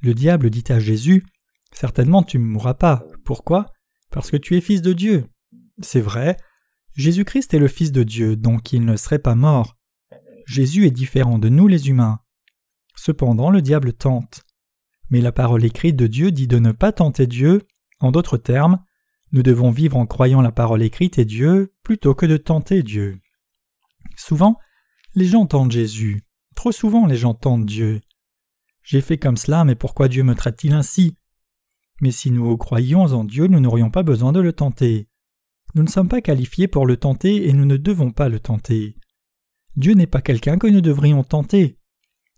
Le 0.00 0.14
diable 0.14 0.50
dit 0.50 0.64
à 0.68 0.78
Jésus 0.78 1.24
Certainement 1.72 2.22
tu 2.22 2.38
ne 2.38 2.44
mourras 2.44 2.74
pas. 2.74 3.04
Pourquoi? 3.24 3.72
Parce 4.10 4.30
que 4.30 4.36
tu 4.36 4.56
es 4.56 4.60
fils 4.60 4.82
de 4.82 4.92
Dieu. 4.92 5.26
C'est 5.80 6.00
vrai, 6.00 6.36
Jésus-Christ 6.96 7.52
est 7.52 7.58
le 7.58 7.68
Fils 7.68 7.92
de 7.92 8.02
Dieu, 8.02 8.36
donc 8.36 8.72
il 8.72 8.84
ne 8.84 8.96
serait 8.96 9.18
pas 9.18 9.34
mort. 9.34 9.76
Jésus 10.46 10.86
est 10.86 10.90
différent 10.90 11.38
de 11.38 11.50
nous 11.50 11.68
les 11.68 11.88
humains. 11.88 12.20
Cependant 12.94 13.50
le 13.50 13.60
diable 13.60 13.92
tente. 13.92 14.44
Mais 15.10 15.20
la 15.20 15.32
parole 15.32 15.64
écrite 15.64 15.96
de 15.96 16.06
Dieu 16.06 16.32
dit 16.32 16.48
de 16.48 16.58
ne 16.58 16.72
pas 16.72 16.92
tenter 16.92 17.26
Dieu, 17.26 17.62
en 18.00 18.12
d'autres 18.12 18.38
termes, 18.38 18.82
nous 19.32 19.42
devons 19.42 19.70
vivre 19.70 19.98
en 19.98 20.06
croyant 20.06 20.40
la 20.40 20.52
parole 20.52 20.82
écrite 20.82 21.18
et 21.18 21.26
Dieu 21.26 21.74
plutôt 21.82 22.14
que 22.14 22.26
de 22.26 22.38
tenter 22.38 22.82
Dieu. 22.82 23.20
Souvent, 24.16 24.58
les 25.14 25.26
gens 25.26 25.46
tentent 25.46 25.72
Jésus. 25.72 26.24
Trop 26.54 26.72
souvent, 26.72 27.06
les 27.06 27.16
gens 27.16 27.34
tentent 27.34 27.66
Dieu. 27.66 28.00
J'ai 28.82 29.02
fait 29.02 29.18
comme 29.18 29.36
cela, 29.36 29.64
mais 29.64 29.74
pourquoi 29.74 30.08
Dieu 30.08 30.22
me 30.22 30.34
traite-t-il 30.34 30.72
ainsi? 30.72 31.18
Mais 32.00 32.10
si 32.10 32.30
nous 32.30 32.56
croyions 32.56 33.02
en 33.02 33.24
Dieu, 33.24 33.48
nous 33.48 33.60
n'aurions 33.60 33.90
pas 33.90 34.02
besoin 34.02 34.32
de 34.32 34.40
le 34.40 34.52
tenter. 34.52 35.08
Nous 35.76 35.82
ne 35.82 35.88
sommes 35.88 36.08
pas 36.08 36.22
qualifiés 36.22 36.68
pour 36.68 36.86
le 36.86 36.96
tenter 36.96 37.50
et 37.50 37.52
nous 37.52 37.66
ne 37.66 37.76
devons 37.76 38.10
pas 38.10 38.30
le 38.30 38.40
tenter. 38.40 38.96
Dieu 39.76 39.92
n'est 39.92 40.06
pas 40.06 40.22
quelqu'un 40.22 40.56
que 40.56 40.66
nous 40.66 40.80
devrions 40.80 41.22
tenter. 41.22 41.78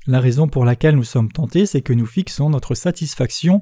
La 0.09 0.19
raison 0.19 0.49
pour 0.49 0.65
laquelle 0.65 0.97
nous 0.97 1.05
sommes 1.05 1.31
tentés, 1.31 1.65
c'est 1.65 1.81
que 1.81 1.93
nous 1.93 2.05
fixons 2.05 2.51
notre 2.51 2.75
satisfaction 2.75 3.61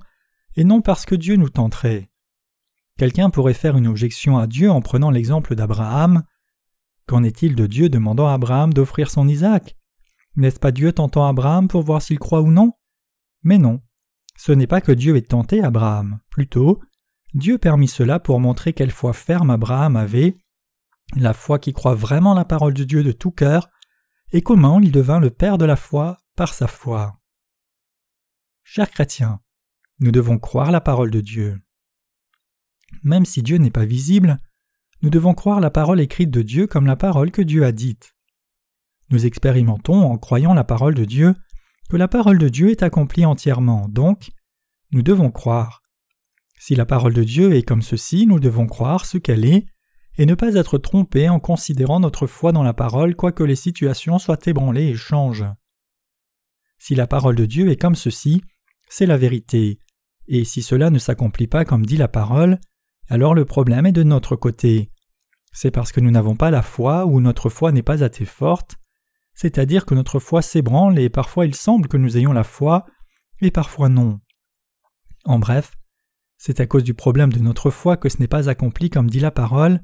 et 0.54 0.64
non 0.64 0.80
parce 0.80 1.04
que 1.04 1.14
Dieu 1.14 1.36
nous 1.36 1.50
tenterait. 1.50 2.08
Quelqu'un 2.96 3.28
pourrait 3.28 3.52
faire 3.52 3.76
une 3.76 3.86
objection 3.86 4.38
à 4.38 4.46
Dieu 4.46 4.70
en 4.70 4.80
prenant 4.80 5.10
l'exemple 5.10 5.54
d'Abraham. 5.54 6.22
Qu'en 7.06 7.22
est-il 7.22 7.54
de 7.54 7.66
Dieu 7.66 7.90
demandant 7.90 8.28
à 8.28 8.32
Abraham 8.32 8.72
d'offrir 8.72 9.10
son 9.10 9.28
Isaac? 9.28 9.76
N'est-ce 10.36 10.58
pas 10.58 10.72
Dieu 10.72 10.90
tentant 10.90 11.26
Abraham 11.26 11.68
pour 11.68 11.82
voir 11.82 12.00
s'il 12.00 12.18
croit 12.18 12.40
ou 12.40 12.50
non? 12.50 12.72
Mais 13.42 13.58
non. 13.58 13.82
Ce 14.38 14.52
n'est 14.52 14.66
pas 14.66 14.80
que 14.80 14.92
Dieu 14.92 15.16
ait 15.16 15.20
tenté 15.20 15.62
Abraham, 15.62 16.20
plutôt, 16.30 16.80
Dieu 17.36 17.58
permit 17.58 17.88
cela 17.88 18.18
pour 18.18 18.40
montrer 18.40 18.72
quelle 18.72 18.90
foi 18.90 19.12
ferme 19.12 19.50
Abraham 19.50 19.96
avait, 19.96 20.38
la 21.16 21.34
foi 21.34 21.58
qui 21.58 21.74
croit 21.74 21.94
vraiment 21.94 22.32
la 22.32 22.46
parole 22.46 22.72
de 22.72 22.82
Dieu 22.82 23.02
de 23.02 23.12
tout 23.12 23.30
cœur, 23.30 23.68
et 24.32 24.40
comment 24.40 24.80
il 24.80 24.90
devint 24.90 25.20
le 25.20 25.28
Père 25.28 25.58
de 25.58 25.66
la 25.66 25.76
foi 25.76 26.16
par 26.34 26.54
sa 26.54 26.66
foi. 26.66 27.20
Chers 28.64 28.90
chrétiens, 28.90 29.40
nous 30.00 30.12
devons 30.12 30.38
croire 30.38 30.70
la 30.70 30.80
parole 30.80 31.10
de 31.10 31.20
Dieu. 31.20 31.60
Même 33.02 33.26
si 33.26 33.42
Dieu 33.42 33.58
n'est 33.58 33.70
pas 33.70 33.84
visible, 33.84 34.38
nous 35.02 35.10
devons 35.10 35.34
croire 35.34 35.60
la 35.60 35.70
parole 35.70 36.00
écrite 36.00 36.30
de 36.30 36.40
Dieu 36.40 36.66
comme 36.66 36.86
la 36.86 36.96
parole 36.96 37.30
que 37.30 37.42
Dieu 37.42 37.66
a 37.66 37.72
dite. 37.72 38.16
Nous 39.10 39.26
expérimentons 39.26 40.10
en 40.10 40.16
croyant 40.16 40.54
la 40.54 40.64
parole 40.64 40.94
de 40.94 41.04
Dieu 41.04 41.34
que 41.90 41.98
la 41.98 42.08
parole 42.08 42.38
de 42.38 42.48
Dieu 42.48 42.70
est 42.70 42.82
accomplie 42.82 43.26
entièrement, 43.26 43.90
donc 43.90 44.30
nous 44.90 45.02
devons 45.02 45.30
croire. 45.30 45.82
Si 46.58 46.74
la 46.74 46.86
parole 46.86 47.12
de 47.12 47.24
Dieu 47.24 47.54
est 47.54 47.62
comme 47.62 47.82
ceci, 47.82 48.26
nous 48.26 48.40
devons 48.40 48.66
croire 48.66 49.04
ce 49.04 49.18
qu'elle 49.18 49.44
est, 49.44 49.66
et 50.18 50.26
ne 50.26 50.34
pas 50.34 50.54
être 50.54 50.78
trompés 50.78 51.28
en 51.28 51.40
considérant 51.40 52.00
notre 52.00 52.26
foi 52.26 52.52
dans 52.52 52.62
la 52.62 52.72
parole 52.72 53.14
quoique 53.14 53.42
les 53.42 53.56
situations 53.56 54.18
soient 54.18 54.38
ébranlées 54.46 54.88
et 54.88 54.94
changent. 54.94 55.44
Si 56.78 56.94
la 56.94 57.06
parole 57.06 57.36
de 57.36 57.44
Dieu 57.44 57.70
est 57.70 57.80
comme 57.80 57.94
ceci, 57.94 58.42
c'est 58.88 59.06
la 59.06 59.18
vérité, 59.18 59.78
et 60.28 60.44
si 60.44 60.62
cela 60.62 60.90
ne 60.90 60.98
s'accomplit 60.98 61.46
pas 61.46 61.64
comme 61.64 61.84
dit 61.84 61.96
la 61.96 62.08
parole, 62.08 62.58
alors 63.08 63.34
le 63.34 63.44
problème 63.44 63.86
est 63.86 63.92
de 63.92 64.02
notre 64.02 64.36
côté. 64.36 64.90
C'est 65.52 65.70
parce 65.70 65.92
que 65.92 66.00
nous 66.00 66.10
n'avons 66.10 66.36
pas 66.36 66.50
la 66.50 66.62
foi 66.62 67.06
ou 67.06 67.20
notre 67.20 67.48
foi 67.48 67.72
n'est 67.72 67.82
pas 67.82 68.02
assez 68.02 68.24
forte, 68.24 68.76
c'est-à-dire 69.34 69.86
que 69.86 69.94
notre 69.94 70.18
foi 70.18 70.42
s'ébranle 70.42 70.98
et 70.98 71.08
parfois 71.08 71.46
il 71.46 71.54
semble 71.54 71.88
que 71.88 71.96
nous 71.96 72.16
ayons 72.16 72.32
la 72.32 72.44
foi, 72.44 72.86
et 73.40 73.50
parfois 73.50 73.88
non. 73.88 74.20
En 75.24 75.38
bref, 75.38 75.72
c'est 76.38 76.60
à 76.60 76.66
cause 76.66 76.84
du 76.84 76.94
problème 76.94 77.32
de 77.32 77.38
notre 77.38 77.70
foi 77.70 77.96
que 77.96 78.08
ce 78.08 78.18
n'est 78.18 78.28
pas 78.28 78.48
accompli 78.48 78.90
comme 78.90 79.10
dit 79.10 79.20
la 79.20 79.30
parole, 79.30 79.82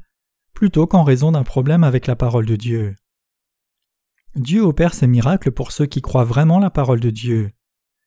plutôt 0.54 0.87
qu'en 0.87 1.02
raison 1.02 1.32
d'un 1.32 1.44
problème 1.44 1.85
avec 1.85 2.06
la 2.06 2.16
parole 2.16 2.47
de 2.47 2.56
Dieu. 2.56 2.94
Dieu 4.35 4.62
opère 4.62 4.94
ces 4.94 5.06
miracles 5.06 5.50
pour 5.50 5.73
ceux 5.73 5.87
qui 5.87 6.00
croient 6.00 6.25
vraiment 6.25 6.59
la 6.59 6.71
parole 6.71 7.00
de 7.00 7.11
Dieu. 7.11 7.52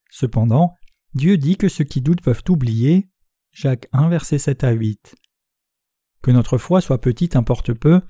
Cependant, 0.09 0.73
Dieu 1.13 1.37
dit 1.37 1.57
que 1.57 1.69
ceux 1.69 1.83
qui 1.83 2.01
doutent 2.01 2.21
peuvent 2.21 2.43
oublier. 2.49 3.09
Jacques 3.51 3.87
1, 3.93 4.09
verset 4.09 4.37
7 4.37 4.63
à 4.63 4.71
8. 4.71 5.15
Que 6.21 6.31
notre 6.31 6.57
foi 6.57 6.81
soit 6.81 6.99
petite 6.99 7.35
importe 7.35 7.73
peu, 7.73 8.01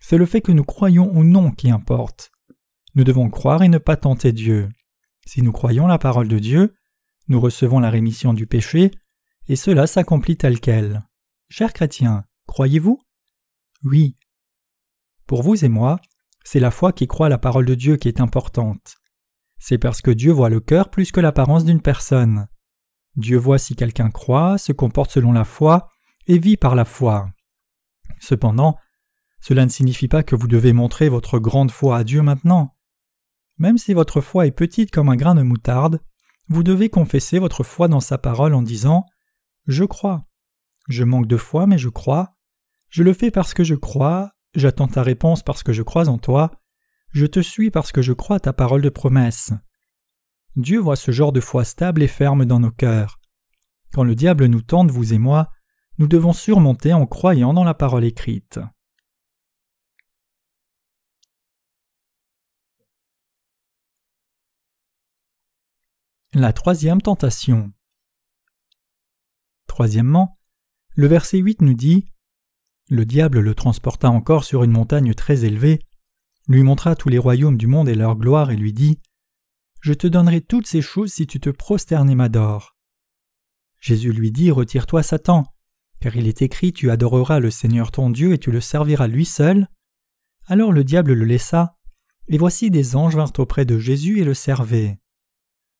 c'est 0.00 0.18
le 0.18 0.26
fait 0.26 0.42
que 0.42 0.52
nous 0.52 0.64
croyons 0.64 1.10
ou 1.16 1.24
non 1.24 1.50
qui 1.50 1.70
importe. 1.70 2.30
Nous 2.94 3.04
devons 3.04 3.30
croire 3.30 3.62
et 3.62 3.68
ne 3.68 3.78
pas 3.78 3.96
tenter 3.96 4.32
Dieu. 4.32 4.68
Si 5.26 5.42
nous 5.42 5.52
croyons 5.52 5.86
la 5.86 5.98
parole 5.98 6.28
de 6.28 6.38
Dieu, 6.38 6.74
nous 7.28 7.40
recevons 7.40 7.80
la 7.80 7.88
rémission 7.90 8.34
du 8.34 8.46
péché, 8.46 8.90
et 9.48 9.56
cela 9.56 9.86
s'accomplit 9.86 10.36
tel 10.36 10.60
quel. 10.60 11.02
Chers 11.48 11.72
chrétiens, 11.72 12.24
croyez-vous? 12.46 13.00
Oui. 13.84 14.16
Pour 15.26 15.42
vous 15.42 15.64
et 15.64 15.68
moi, 15.68 16.00
c'est 16.44 16.60
la 16.60 16.70
foi 16.70 16.92
qui 16.92 17.06
croit 17.06 17.28
la 17.28 17.38
parole 17.38 17.64
de 17.64 17.74
Dieu 17.74 17.96
qui 17.96 18.08
est 18.08 18.20
importante. 18.20 18.96
C'est 19.58 19.78
parce 19.78 20.02
que 20.02 20.10
Dieu 20.10 20.32
voit 20.32 20.50
le 20.50 20.60
cœur 20.60 20.90
plus 20.90 21.12
que 21.12 21.20
l'apparence 21.20 21.64
d'une 21.64 21.82
personne. 21.82 22.48
Dieu 23.16 23.36
voit 23.36 23.58
si 23.58 23.76
quelqu'un 23.76 24.10
croit, 24.10 24.58
se 24.58 24.72
comporte 24.72 25.10
selon 25.10 25.32
la 25.32 25.44
foi 25.44 25.88
et 26.26 26.38
vit 26.38 26.56
par 26.56 26.74
la 26.74 26.84
foi. 26.84 27.30
Cependant, 28.20 28.76
cela 29.40 29.64
ne 29.64 29.70
signifie 29.70 30.08
pas 30.08 30.22
que 30.22 30.36
vous 30.36 30.48
devez 30.48 30.72
montrer 30.72 31.08
votre 31.08 31.38
grande 31.38 31.70
foi 31.70 31.96
à 31.96 32.04
Dieu 32.04 32.22
maintenant. 32.22 32.76
Même 33.58 33.78
si 33.78 33.92
votre 33.92 34.20
foi 34.20 34.46
est 34.46 34.52
petite 34.52 34.90
comme 34.90 35.08
un 35.08 35.16
grain 35.16 35.34
de 35.34 35.42
moutarde, 35.42 36.00
vous 36.48 36.62
devez 36.62 36.88
confesser 36.88 37.38
votre 37.38 37.64
foi 37.64 37.88
dans 37.88 38.00
sa 38.00 38.18
parole 38.18 38.54
en 38.54 38.62
disant 38.62 39.04
Je 39.66 39.84
crois. 39.84 40.26
Je 40.88 41.04
manque 41.04 41.26
de 41.26 41.36
foi, 41.36 41.66
mais 41.66 41.78
je 41.78 41.88
crois. 41.88 42.36
Je 42.88 43.02
le 43.02 43.12
fais 43.12 43.30
parce 43.30 43.54
que 43.54 43.64
je 43.64 43.74
crois. 43.74 44.32
J'attends 44.54 44.88
ta 44.88 45.02
réponse 45.02 45.42
parce 45.42 45.62
que 45.62 45.72
je 45.72 45.82
crois 45.82 46.08
en 46.08 46.18
toi. 46.18 46.50
Je 47.10 47.26
te 47.26 47.40
suis 47.40 47.70
parce 47.70 47.92
que 47.92 48.02
je 48.02 48.12
crois 48.12 48.36
à 48.36 48.40
ta 48.40 48.52
parole 48.52 48.82
de 48.82 48.88
promesse. 48.88 49.52
Dieu 50.56 50.78
voit 50.78 50.96
ce 50.96 51.10
genre 51.10 51.32
de 51.32 51.40
foi 51.40 51.64
stable 51.64 52.02
et 52.02 52.08
ferme 52.08 52.44
dans 52.44 52.60
nos 52.60 52.70
cœurs. 52.70 53.18
Quand 53.92 54.04
le 54.04 54.14
diable 54.14 54.46
nous 54.46 54.62
tente, 54.62 54.90
vous 54.90 55.14
et 55.14 55.18
moi, 55.18 55.50
nous 55.98 56.08
devons 56.08 56.32
surmonter 56.32 56.92
en 56.92 57.06
croyant 57.06 57.54
dans 57.54 57.64
la 57.64 57.74
parole 57.74 58.04
écrite. 58.04 58.58
La 66.34 66.54
troisième 66.54 67.02
tentation. 67.02 67.72
Troisièmement, 69.72 70.38
le 70.96 71.06
verset 71.06 71.38
8 71.38 71.62
nous 71.62 71.72
dit 71.72 72.04
Le 72.90 73.06
diable 73.06 73.40
le 73.40 73.54
transporta 73.54 74.10
encore 74.10 74.44
sur 74.44 74.64
une 74.64 74.70
montagne 74.70 75.14
très 75.14 75.46
élevée, 75.46 75.78
lui 76.46 76.62
montra 76.62 76.94
tous 76.94 77.08
les 77.08 77.16
royaumes 77.16 77.56
du 77.56 77.66
monde 77.66 77.88
et 77.88 77.94
leur 77.94 78.16
gloire, 78.16 78.50
et 78.50 78.56
lui 78.56 78.74
dit 78.74 79.00
Je 79.80 79.94
te 79.94 80.06
donnerai 80.06 80.42
toutes 80.42 80.66
ces 80.66 80.82
choses 80.82 81.10
si 81.10 81.26
tu 81.26 81.40
te 81.40 81.48
prosternes 81.48 82.10
et 82.10 82.14
m'adores. 82.14 82.76
Jésus 83.80 84.12
lui 84.12 84.30
dit 84.30 84.50
Retire-toi, 84.50 85.02
Satan, 85.02 85.44
car 86.00 86.16
il 86.16 86.28
est 86.28 86.42
écrit 86.42 86.74
Tu 86.74 86.90
adoreras 86.90 87.40
le 87.40 87.50
Seigneur 87.50 87.92
ton 87.92 88.10
Dieu 88.10 88.34
et 88.34 88.38
tu 88.38 88.50
le 88.50 88.60
serviras 88.60 89.06
lui 89.06 89.24
seul. 89.24 89.68
Alors 90.48 90.70
le 90.70 90.84
diable 90.84 91.14
le 91.14 91.24
laissa, 91.24 91.78
et 92.28 92.36
voici 92.36 92.70
des 92.70 92.94
anges 92.94 93.16
vinrent 93.16 93.32
auprès 93.38 93.64
de 93.64 93.78
Jésus 93.78 94.20
et 94.20 94.24
le 94.24 94.34
servaient. 94.34 95.00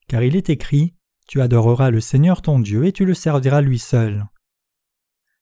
Car 0.09 0.23
il 0.23 0.35
est 0.35 0.49
écrit 0.49 0.95
tu 1.33 1.41
adoreras 1.41 1.91
le 1.91 2.03
Seigneur 2.03 2.43
ton 2.43 2.61
Dieu 2.61 2.85
et 2.85 2.93
tu 2.93 3.07
le 3.07 3.15
serviras 3.15 3.63
lui 3.63 3.79
seul. 3.79 4.27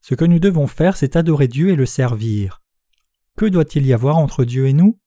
Ce 0.02 0.14
que 0.14 0.24
nous 0.24 0.38
devons 0.38 0.68
faire, 0.68 0.96
c'est 0.96 1.16
adorer 1.16 1.48
Dieu 1.48 1.70
et 1.70 1.74
le 1.74 1.84
servir. 1.84 2.62
Que 3.36 3.46
doit-il 3.46 3.84
y 3.84 3.92
avoir 3.92 4.16
entre 4.16 4.44
Dieu 4.44 4.68
et 4.68 4.72
nous? 4.72 5.00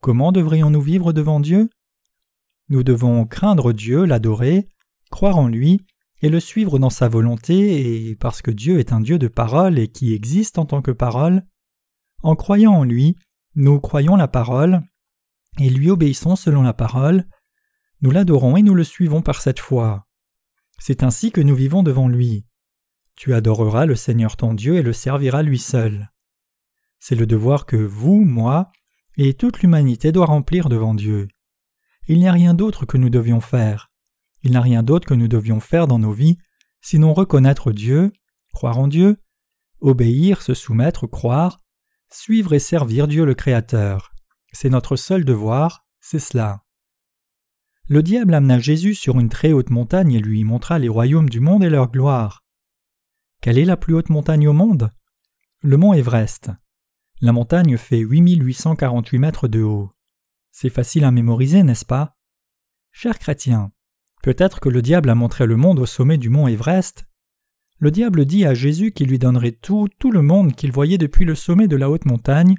Comment 0.00 0.30
devrions-nous 0.30 0.82
vivre 0.82 1.12
devant 1.12 1.40
Dieu? 1.40 1.68
Nous 2.68 2.84
devons 2.84 3.26
craindre 3.26 3.72
Dieu, 3.72 4.04
l'adorer, 4.04 4.68
croire 5.10 5.36
en 5.36 5.48
lui, 5.48 5.80
et 6.22 6.28
le 6.28 6.38
suivre 6.38 6.78
dans 6.78 6.90
sa 6.90 7.08
volonté, 7.08 8.10
et 8.10 8.14
parce 8.14 8.40
que 8.40 8.52
Dieu 8.52 8.78
est 8.78 8.92
un 8.92 9.00
Dieu 9.00 9.18
de 9.18 9.26
parole 9.26 9.80
et 9.80 9.88
qui 9.88 10.14
existe 10.14 10.58
en 10.58 10.64
tant 10.64 10.80
que 10.80 10.92
parole, 10.92 11.44
en 12.22 12.36
croyant 12.36 12.74
en 12.74 12.84
lui, 12.84 13.16
nous 13.56 13.80
croyons 13.80 14.14
la 14.14 14.28
parole, 14.28 14.80
et 15.58 15.68
lui 15.70 15.90
obéissons 15.90 16.36
selon 16.36 16.62
la 16.62 16.72
parole, 16.72 17.26
Nous 18.00 18.12
l'adorons 18.12 18.56
et 18.56 18.62
nous 18.62 18.76
le 18.76 18.84
suivons 18.84 19.22
par 19.22 19.40
cette 19.40 19.58
foi. 19.58 20.06
C'est 20.80 21.02
ainsi 21.02 21.30
que 21.30 21.42
nous 21.42 21.54
vivons 21.54 21.82
devant 21.82 22.08
lui. 22.08 22.46
Tu 23.14 23.34
adoreras 23.34 23.84
le 23.84 23.94
Seigneur 23.94 24.38
ton 24.38 24.54
Dieu 24.54 24.76
et 24.76 24.82
le 24.82 24.94
serviras 24.94 25.42
lui 25.42 25.58
seul. 25.58 26.10
C'est 26.98 27.14
le 27.14 27.26
devoir 27.26 27.66
que 27.66 27.76
vous, 27.76 28.24
moi, 28.24 28.72
et 29.18 29.34
toute 29.34 29.60
l'humanité 29.60 30.10
doit 30.10 30.24
remplir 30.24 30.70
devant 30.70 30.94
Dieu. 30.94 31.28
Il 32.08 32.18
n'y 32.18 32.28
a 32.28 32.32
rien 32.32 32.54
d'autre 32.54 32.86
que 32.86 32.96
nous 32.96 33.10
devions 33.10 33.42
faire. 33.42 33.92
Il 34.42 34.52
n'y 34.52 34.56
a 34.56 34.62
rien 34.62 34.82
d'autre 34.82 35.06
que 35.06 35.12
nous 35.12 35.28
devions 35.28 35.60
faire 35.60 35.86
dans 35.86 35.98
nos 35.98 36.12
vies, 36.12 36.38
sinon 36.80 37.12
reconnaître 37.12 37.72
Dieu, 37.72 38.10
croire 38.54 38.78
en 38.78 38.88
Dieu, 38.88 39.18
obéir, 39.82 40.40
se 40.40 40.54
soumettre, 40.54 41.06
croire, 41.06 41.60
suivre 42.10 42.54
et 42.54 42.58
servir 42.58 43.06
Dieu 43.06 43.26
le 43.26 43.34
Créateur. 43.34 44.12
C'est 44.52 44.70
notre 44.70 44.96
seul 44.96 45.26
devoir, 45.26 45.84
c'est 46.00 46.18
cela. 46.18 46.64
Le 47.88 48.02
diable 48.02 48.34
amena 48.34 48.58
Jésus 48.58 48.94
sur 48.94 49.18
une 49.18 49.28
très 49.28 49.52
haute 49.52 49.70
montagne 49.70 50.12
et 50.12 50.20
lui 50.20 50.44
montra 50.44 50.78
les 50.78 50.88
royaumes 50.88 51.28
du 51.28 51.40
monde 51.40 51.64
et 51.64 51.70
leur 51.70 51.90
gloire. 51.90 52.44
Quelle 53.40 53.58
est 53.58 53.64
la 53.64 53.76
plus 53.76 53.94
haute 53.94 54.10
montagne 54.10 54.46
au 54.46 54.52
monde? 54.52 54.92
Le 55.62 55.76
mont 55.76 55.92
Everest. 55.92 56.50
La 57.20 57.32
montagne 57.32 57.76
fait 57.76 57.98
8848 57.98 59.18
mètres 59.18 59.48
de 59.48 59.60
haut. 59.60 59.92
C'est 60.52 60.70
facile 60.70 61.04
à 61.04 61.10
mémoriser, 61.10 61.62
n'est-ce 61.62 61.84
pas? 61.84 62.16
Chers 62.92 63.18
chrétiens, 63.18 63.72
peut-être 64.22 64.60
que 64.60 64.68
le 64.68 64.80
diable 64.80 65.10
a 65.10 65.14
montré 65.14 65.46
le 65.46 65.56
monde 65.56 65.78
au 65.80 65.86
sommet 65.86 66.16
du 66.16 66.30
mont 66.30 66.48
Everest. 66.48 67.04
Le 67.78 67.90
diable 67.90 68.24
dit 68.24 68.46
à 68.46 68.54
Jésus 68.54 68.92
qu'il 68.92 69.08
lui 69.08 69.18
donnerait 69.18 69.52
tout, 69.52 69.88
tout 69.98 70.10
le 70.10 70.22
monde 70.22 70.54
qu'il 70.54 70.72
voyait 70.72 70.98
depuis 70.98 71.24
le 71.24 71.34
sommet 71.34 71.68
de 71.68 71.76
la 71.76 71.90
haute 71.90 72.06
montagne, 72.06 72.54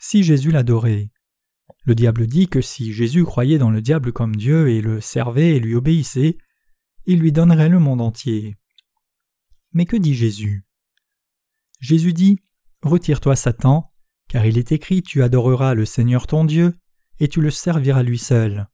si 0.00 0.24
Jésus 0.24 0.50
l'adorait. 0.50 1.11
Le 1.84 1.94
diable 1.94 2.26
dit 2.26 2.48
que 2.48 2.60
si 2.60 2.92
Jésus 2.92 3.24
croyait 3.24 3.58
dans 3.58 3.70
le 3.70 3.82
diable 3.82 4.12
comme 4.12 4.36
Dieu 4.36 4.68
et 4.68 4.80
le 4.80 5.00
servait 5.00 5.56
et 5.56 5.60
lui 5.60 5.74
obéissait, 5.74 6.38
il 7.06 7.18
lui 7.18 7.32
donnerait 7.32 7.68
le 7.68 7.78
monde 7.78 8.00
entier. 8.00 8.56
Mais 9.72 9.86
que 9.86 9.96
dit 9.96 10.14
Jésus? 10.14 10.64
Jésus 11.80 12.12
dit 12.12 12.38
Retire-toi, 12.82 13.36
Satan, 13.36 13.92
car 14.28 14.46
il 14.46 14.58
est 14.58 14.72
écrit 14.72 15.02
Tu 15.02 15.22
adoreras 15.22 15.74
le 15.74 15.84
Seigneur 15.84 16.26
ton 16.26 16.44
Dieu, 16.44 16.74
et 17.18 17.28
tu 17.28 17.40
le 17.40 17.50
serviras 17.50 18.02
lui 18.02 18.18
seul. 18.18 18.68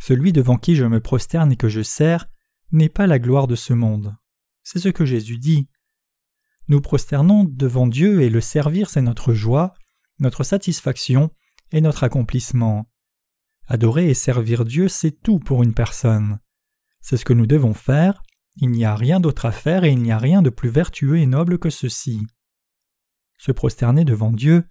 Celui 0.00 0.32
devant 0.32 0.56
qui 0.56 0.76
je 0.76 0.84
me 0.84 1.00
prosterne 1.00 1.52
et 1.52 1.56
que 1.56 1.68
je 1.68 1.82
sers 1.82 2.28
n'est 2.70 2.88
pas 2.88 3.06
la 3.06 3.18
gloire 3.18 3.46
de 3.46 3.56
ce 3.56 3.72
monde. 3.72 4.16
C'est 4.62 4.78
ce 4.78 4.88
que 4.88 5.04
Jésus 5.04 5.38
dit. 5.38 5.68
Nous 6.68 6.80
prosternons 6.80 7.44
devant 7.44 7.86
Dieu 7.86 8.22
et 8.22 8.30
le 8.30 8.40
servir 8.40 8.90
c'est 8.90 9.02
notre 9.02 9.32
joie, 9.32 9.74
notre 10.18 10.44
satisfaction 10.44 11.30
et 11.72 11.80
notre 11.80 12.04
accomplissement. 12.04 12.90
Adorer 13.66 14.08
et 14.10 14.14
servir 14.14 14.64
Dieu 14.64 14.88
c'est 14.88 15.22
tout 15.22 15.38
pour 15.38 15.62
une 15.62 15.74
personne. 15.74 16.40
C'est 17.00 17.16
ce 17.16 17.24
que 17.24 17.32
nous 17.32 17.46
devons 17.46 17.74
faire, 17.74 18.22
il 18.56 18.70
n'y 18.70 18.84
a 18.84 18.96
rien 18.96 19.20
d'autre 19.20 19.46
à 19.46 19.52
faire 19.52 19.84
et 19.84 19.92
il 19.92 20.02
n'y 20.02 20.12
a 20.12 20.18
rien 20.18 20.42
de 20.42 20.50
plus 20.50 20.68
vertueux 20.68 21.18
et 21.18 21.26
noble 21.26 21.58
que 21.58 21.70
ceci. 21.70 22.26
Se 23.38 23.52
prosterner 23.52 24.04
devant 24.04 24.32
Dieu, 24.32 24.64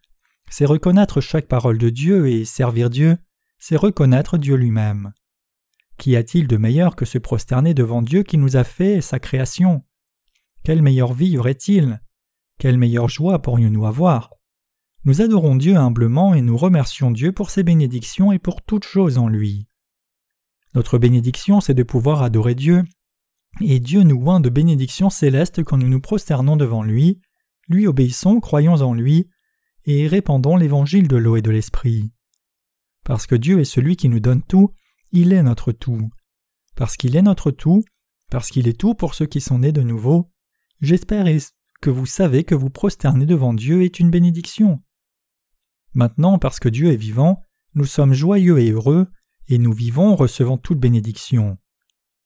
c'est 0.50 0.66
reconnaître 0.66 1.22
chaque 1.22 1.48
parole 1.48 1.78
de 1.78 1.90
Dieu 1.90 2.28
et 2.28 2.44
servir 2.44 2.90
Dieu, 2.90 3.18
c'est 3.60 3.78
reconnaître 3.78 4.38
Dieu 4.38 4.56
lui-même. 4.56 5.14
Qu'y 5.98 6.16
a-t-il 6.16 6.48
de 6.48 6.58
meilleur 6.58 6.96
que 6.96 7.06
se 7.06 7.18
prosterner 7.18 7.74
devant 7.74 8.02
Dieu 8.02 8.24
qui 8.24 8.38
nous 8.38 8.56
a 8.56 8.64
fait 8.64 9.02
sa 9.02 9.20
création? 9.20 9.84
Quelle 10.64 10.82
meilleure 10.82 11.14
vie 11.14 11.30
y 11.30 11.38
aurait-il? 11.38 12.02
Quelle 12.60 12.78
meilleure 12.78 13.10
joie 13.10 13.42
pourrions-nous 13.42 13.86
avoir? 13.86 14.37
Nous 15.08 15.22
adorons 15.22 15.56
Dieu 15.56 15.78
humblement 15.78 16.34
et 16.34 16.42
nous 16.42 16.58
remercions 16.58 17.12
Dieu 17.12 17.32
pour 17.32 17.50
ses 17.50 17.64
bénédictions 17.64 18.34
et 18.34 18.40
pour 18.40 18.62
toutes 18.62 18.84
choses 18.84 19.18
en 19.18 19.30
lui. 19.30 19.66
Notre 20.74 20.98
bénédiction, 20.98 21.62
c'est 21.62 21.74
de 21.74 21.84
pouvoir 21.84 22.24
adorer 22.24 22.56
Dieu, 22.56 22.84
et 23.62 23.80
Dieu 23.80 24.04
nous 24.04 24.22
oint 24.26 24.42
de 24.42 24.50
bénédictions 24.50 25.10
célestes 25.10 25.64
quand 25.64 25.78
nous 25.78 25.88
nous 25.88 26.02
prosternons 26.02 26.58
devant 26.58 26.84
lui, 26.84 27.22
lui 27.70 27.88
obéissons, 27.88 28.42
croyons 28.42 28.82
en 28.82 28.94
lui, 28.94 29.30
et 29.86 30.10
répandons 30.10 30.58
l'évangile 30.58 31.08
de 31.08 31.16
l'eau 31.16 31.38
et 31.38 31.42
de 31.42 31.52
l'esprit. 31.52 32.12
Parce 33.06 33.28
que 33.28 33.36
Dieu 33.36 33.62
est 33.62 33.64
celui 33.64 33.96
qui 33.96 34.10
nous 34.10 34.20
donne 34.20 34.44
tout, 34.44 34.74
il 35.14 35.32
est 35.32 35.42
notre 35.42 35.72
tout. 35.72 36.10
Parce 36.76 36.98
qu'il 36.98 37.16
est 37.16 37.22
notre 37.22 37.52
tout, 37.52 37.82
parce 38.30 38.50
qu'il 38.50 38.68
est 38.68 38.78
tout 38.78 38.94
pour 38.94 39.14
ceux 39.14 39.26
qui 39.26 39.40
sont 39.40 39.60
nés 39.60 39.72
de 39.72 39.84
nouveau, 39.84 40.30
j'espère 40.82 41.28
que 41.80 41.90
vous 41.90 42.06
savez 42.06 42.44
que 42.44 42.56
vous 42.56 42.70
prosterner 42.70 43.26
devant 43.26 43.54
Dieu 43.54 43.84
est 43.84 44.02
une 44.02 44.12
bénédiction. 44.12 44.82
Maintenant, 45.94 46.40
parce 46.40 46.60
que 46.60 46.70
Dieu 46.70 46.92
est 46.92 46.98
vivant, 46.98 47.42
nous 47.74 47.86
sommes 47.86 48.14
joyeux 48.14 48.60
et 48.60 48.72
heureux, 48.72 49.08
et 49.48 49.58
nous 49.58 49.74
vivons 49.74 50.16
recevant 50.16 50.58
toute 50.58 50.80
bénédiction. 50.80 51.58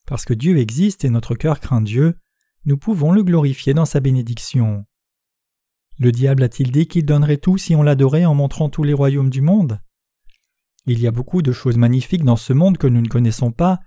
Parce 0.07 0.25
que 0.25 0.33
Dieu 0.33 0.57
existe 0.57 1.05
et 1.05 1.09
notre 1.09 1.35
cœur 1.35 1.59
craint 1.59 1.81
Dieu, 1.81 2.17
nous 2.65 2.77
pouvons 2.77 3.11
le 3.11 3.23
glorifier 3.23 3.73
dans 3.73 3.85
sa 3.85 3.99
bénédiction. 3.99 4.85
Le 5.99 6.11
diable 6.11 6.43
a-t-il 6.43 6.71
dit 6.71 6.87
qu'il 6.87 7.05
donnerait 7.05 7.37
tout 7.37 7.57
si 7.57 7.75
on 7.75 7.83
l'adorait 7.83 8.25
en 8.25 8.33
montrant 8.33 8.69
tous 8.69 8.83
les 8.83 8.93
royaumes 8.93 9.29
du 9.29 9.41
monde? 9.41 9.79
Il 10.85 10.99
y 10.99 11.07
a 11.07 11.11
beaucoup 11.11 11.41
de 11.41 11.51
choses 11.51 11.77
magnifiques 11.77 12.23
dans 12.23 12.35
ce 12.35 12.53
monde 12.53 12.77
que 12.77 12.87
nous 12.87 13.01
ne 13.01 13.07
connaissons 13.07 13.51
pas, 13.51 13.79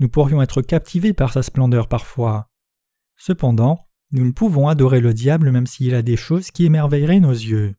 nous 0.00 0.08
pourrions 0.08 0.42
être 0.42 0.62
captivés 0.62 1.12
par 1.12 1.32
sa 1.32 1.42
splendeur 1.42 1.88
parfois. 1.88 2.48
Cependant, 3.16 3.86
nous 4.10 4.24
ne 4.24 4.32
pouvons 4.32 4.66
adorer 4.66 5.00
le 5.00 5.14
diable 5.14 5.52
même 5.52 5.66
s'il 5.66 5.94
a 5.94 6.02
des 6.02 6.16
choses 6.16 6.50
qui 6.50 6.64
émerveilleraient 6.64 7.20
nos 7.20 7.30
yeux. 7.30 7.76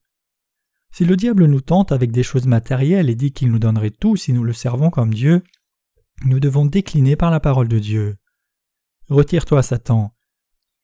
Si 0.94 1.06
le 1.06 1.16
diable 1.16 1.46
nous 1.46 1.62
tente 1.62 1.92
avec 1.92 2.12
des 2.12 2.22
choses 2.22 2.46
matérielles 2.46 3.10
et 3.10 3.16
dit 3.16 3.32
qu'il 3.32 3.52
nous 3.52 3.58
donnerait 3.58 3.90
tout 3.90 4.16
si 4.16 4.32
nous 4.32 4.44
le 4.44 4.54
servons 4.54 4.92
comme 4.92 5.12
Dieu, 5.12 5.44
nous 6.26 6.40
devons 6.40 6.68
décliner 6.68 7.16
par 7.16 7.32
la 7.32 7.40
parole 7.40 7.68
de 7.68 7.80
Dieu. 7.80 8.18
Retire-toi, 9.10 9.64
Satan, 9.64 10.14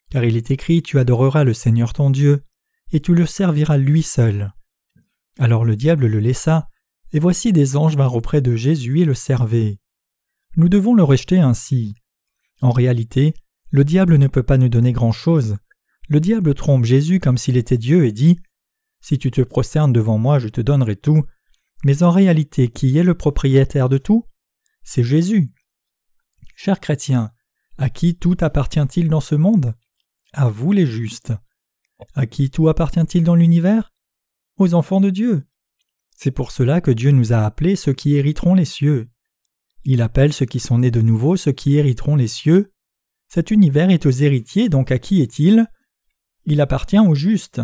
car 0.10 0.24
il 0.24 0.36
est 0.36 0.50
écrit 0.50 0.82
Tu 0.82 0.98
adoreras 0.98 1.44
le 1.44 1.54
Seigneur 1.54 1.94
ton 1.94 2.10
Dieu, 2.10 2.44
et 2.92 3.02
tu 3.02 3.14
le 3.14 3.28
serviras 3.28 3.78
lui 3.78 4.02
seul. 4.02 4.52
Alors 5.38 5.64
le 5.64 5.76
diable 5.76 6.08
le 6.08 6.20
laissa, 6.20 6.70
et 7.14 7.20
voici 7.20 7.54
des 7.54 7.78
anges 7.78 7.96
vinrent 7.96 8.16
auprès 8.16 8.42
de 8.42 8.56
Jésus 8.56 9.02
et 9.02 9.06
le 9.06 9.14
servaient. 9.14 9.78
Nous 10.56 10.70
devons 10.70 10.96
le 10.96 11.04
rejeter 11.04 11.40
ainsi. 11.40 11.94
En 12.62 12.72
réalité, 12.72 13.36
le 13.70 13.84
diable 13.84 14.18
ne 14.18 14.28
peut 14.28 14.44
pas 14.44 14.58
nous 14.58 14.70
donner 14.70 14.92
grand-chose. 14.92 15.58
Le 16.08 16.20
diable 16.20 16.56
trompe 16.56 16.86
Jésus 16.86 17.20
comme 17.20 17.38
s'il 17.38 17.58
était 17.58 17.78
Dieu 17.78 18.06
et 18.06 18.12
dit 18.12 18.40
Si 19.02 19.18
tu 19.18 19.32
te 19.32 19.42
prosternes 19.42 19.94
devant 19.94 20.18
moi, 20.18 20.40
je 20.40 20.50
te 20.50 20.62
donnerai 20.62 20.96
tout. 20.96 21.24
Mais 21.86 22.04
en 22.04 22.12
réalité, 22.12 22.70
qui 22.70 22.98
est 22.98 23.04
le 23.04 23.16
propriétaire 23.16 23.90
de 23.90 23.98
tout? 23.98 24.26
C'est 24.84 25.04
Jésus. 25.04 25.52
Chers 26.56 26.80
chrétiens, 26.80 27.32
à 27.78 27.90
qui 27.90 28.18
tout 28.18 28.36
appartient-il 28.42 29.10
dans 29.10 29.22
ce 29.22 29.36
monde? 29.36 29.76
À 30.34 30.50
vous 30.50 30.74
les 30.74 30.86
justes. 30.86 31.34
À 32.16 32.26
qui 32.26 32.52
tout 32.52 32.68
appartient-il 32.68 33.24
dans 33.24 33.36
l'univers? 33.36 33.94
Aux 34.58 34.74
enfants 34.74 35.00
de 35.00 35.10
Dieu. 35.10 35.48
C'est 36.16 36.32
pour 36.32 36.52
cela 36.52 36.82
que 36.82 36.92
Dieu 36.92 37.12
nous 37.12 37.32
a 37.32 37.46
appelés 37.46 37.78
ceux 37.78 37.94
qui 37.94 38.16
hériteront 38.16 38.54
les 38.54 38.66
cieux. 38.66 39.10
Il 39.86 40.02
appelle 40.02 40.34
ceux 40.34 40.46
qui 40.46 40.60
sont 40.60 40.80
nés 40.80 40.92
de 40.92 41.02
nouveau 41.02 41.38
ceux 41.38 41.54
qui 41.54 41.78
hériteront 41.78 42.18
les 42.18 42.28
cieux. 42.28 42.74
Cet 43.30 43.52
univers 43.52 43.90
est 43.90 44.06
aux 44.06 44.12
héritiers, 44.12 44.68
donc 44.68 44.92
à 44.92 45.00
qui 45.00 45.22
est-il? 45.22 45.66
Il 46.46 46.60
appartient 46.60 47.00
aux 47.00 47.16
justes. 47.16 47.62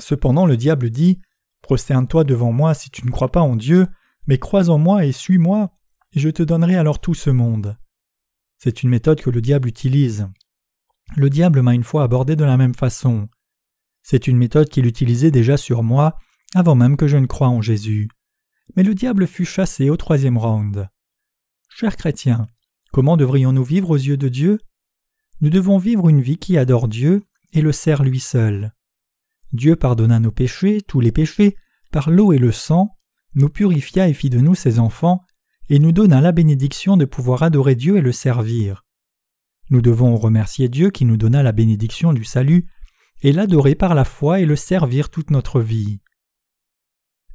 Cependant 0.00 0.46
le 0.46 0.56
diable 0.56 0.90
dit 0.90 1.20
Prosterne-toi 1.62 2.24
devant 2.24 2.52
moi 2.52 2.74
si 2.74 2.90
tu 2.90 3.04
ne 3.06 3.10
crois 3.10 3.30
pas 3.30 3.42
en 3.42 3.56
Dieu, 3.56 3.86
mais 4.26 4.38
crois 4.38 4.70
en 4.70 4.78
moi 4.78 5.04
et 5.04 5.12
suis-moi, 5.12 5.76
et 6.12 6.20
je 6.20 6.28
te 6.28 6.42
donnerai 6.42 6.76
alors 6.76 7.00
tout 7.00 7.14
ce 7.14 7.30
monde. 7.30 7.76
C'est 8.58 8.82
une 8.82 8.90
méthode 8.90 9.20
que 9.20 9.30
le 9.30 9.40
diable 9.40 9.68
utilise. 9.68 10.28
Le 11.16 11.30
diable 11.30 11.62
m'a 11.62 11.74
une 11.74 11.84
fois 11.84 12.02
abordé 12.02 12.36
de 12.36 12.44
la 12.44 12.56
même 12.56 12.74
façon. 12.74 13.28
C'est 14.02 14.26
une 14.26 14.36
méthode 14.36 14.68
qu'il 14.68 14.86
utilisait 14.86 15.30
déjà 15.30 15.56
sur 15.56 15.82
moi 15.82 16.16
avant 16.54 16.74
même 16.74 16.96
que 16.96 17.08
je 17.08 17.16
ne 17.16 17.26
croie 17.26 17.48
en 17.48 17.62
Jésus. 17.62 18.08
Mais 18.76 18.82
le 18.82 18.94
diable 18.94 19.26
fut 19.26 19.44
chassé 19.44 19.90
au 19.90 19.96
troisième 19.96 20.38
round. 20.38 20.88
Chers 21.68 21.96
chrétiens, 21.96 22.48
comment 22.92 23.16
devrions-nous 23.16 23.64
vivre 23.64 23.90
aux 23.90 23.96
yeux 23.96 24.16
de 24.16 24.28
Dieu? 24.28 24.58
Nous 25.40 25.50
devons 25.50 25.78
vivre 25.78 26.08
une 26.08 26.20
vie 26.20 26.38
qui 26.38 26.58
adore 26.58 26.88
Dieu 26.88 27.22
et 27.52 27.62
le 27.62 27.72
sert 27.72 28.02
lui 28.02 28.20
seul. 28.20 28.72
Dieu 29.52 29.76
pardonna 29.76 30.20
nos 30.20 30.30
péchés, 30.30 30.80
tous 30.82 31.00
les 31.00 31.12
péchés, 31.12 31.56
par 31.90 32.10
l'eau 32.10 32.32
et 32.32 32.38
le 32.38 32.52
sang, 32.52 32.96
nous 33.34 33.48
purifia 33.48 34.08
et 34.08 34.14
fit 34.14 34.30
de 34.30 34.38
nous 34.38 34.54
ses 34.54 34.78
enfants, 34.78 35.22
et 35.68 35.78
nous 35.78 35.92
donna 35.92 36.20
la 36.20 36.32
bénédiction 36.32 36.96
de 36.96 37.04
pouvoir 37.04 37.42
adorer 37.42 37.74
Dieu 37.74 37.96
et 37.96 38.00
le 38.00 38.12
servir. 38.12 38.84
Nous 39.70 39.80
devons 39.80 40.16
remercier 40.16 40.68
Dieu 40.68 40.90
qui 40.90 41.04
nous 41.04 41.16
donna 41.16 41.42
la 41.42 41.52
bénédiction 41.52 42.12
du 42.12 42.24
salut, 42.24 42.66
et 43.22 43.32
l'adorer 43.32 43.74
par 43.74 43.94
la 43.94 44.04
foi 44.04 44.40
et 44.40 44.46
le 44.46 44.56
servir 44.56 45.10
toute 45.10 45.30
notre 45.30 45.60
vie. 45.60 46.00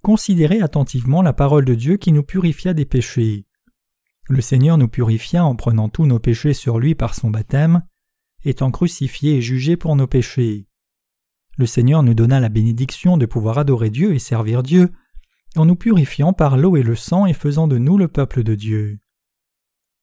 Considérez 0.02 0.62
attentivement 0.62 1.22
la 1.22 1.34
parole 1.34 1.66
de 1.66 1.76
Dieu 1.76 1.98
qui 1.98 2.12
nous 2.12 2.24
purifia 2.24 2.74
des 2.74 2.86
péchés. 2.86 3.46
Le 4.28 4.42
Seigneur 4.42 4.78
nous 4.78 4.88
purifia 4.88 5.46
en 5.46 5.56
prenant 5.56 5.90
tous 5.90 6.06
nos 6.06 6.20
péchés 6.20 6.54
sur 6.54 6.80
lui 6.80 6.96
par 6.96 7.14
son 7.16 7.30
baptême, 7.30 7.84
étant 8.44 8.72
crucifié 8.72 9.38
et 9.38 9.42
jugé 9.42 9.78
pour 9.78 9.96
nos 9.96 10.08
péchés. 10.08 10.68
Le 11.58 11.66
Seigneur 11.66 12.04
nous 12.04 12.14
donna 12.14 12.40
la 12.40 12.50
bénédiction 12.50 13.18
de 13.18 13.26
pouvoir 13.26 13.58
adorer 13.58 13.90
Dieu 13.90 14.14
et 14.14 14.20
servir 14.20 14.62
Dieu, 14.62 14.92
en 15.56 15.66
nous 15.66 15.76
purifiant 15.76 16.34
par 16.34 16.58
l'eau 16.58 16.76
et 16.76 16.84
le 16.84 16.96
sang 16.96 17.26
et 17.26 17.34
faisant 17.34 17.68
de 17.68 17.78
nous 17.78 17.98
le 17.98 18.08
peuple 18.08 18.44
de 18.44 18.56
Dieu. 18.56 19.00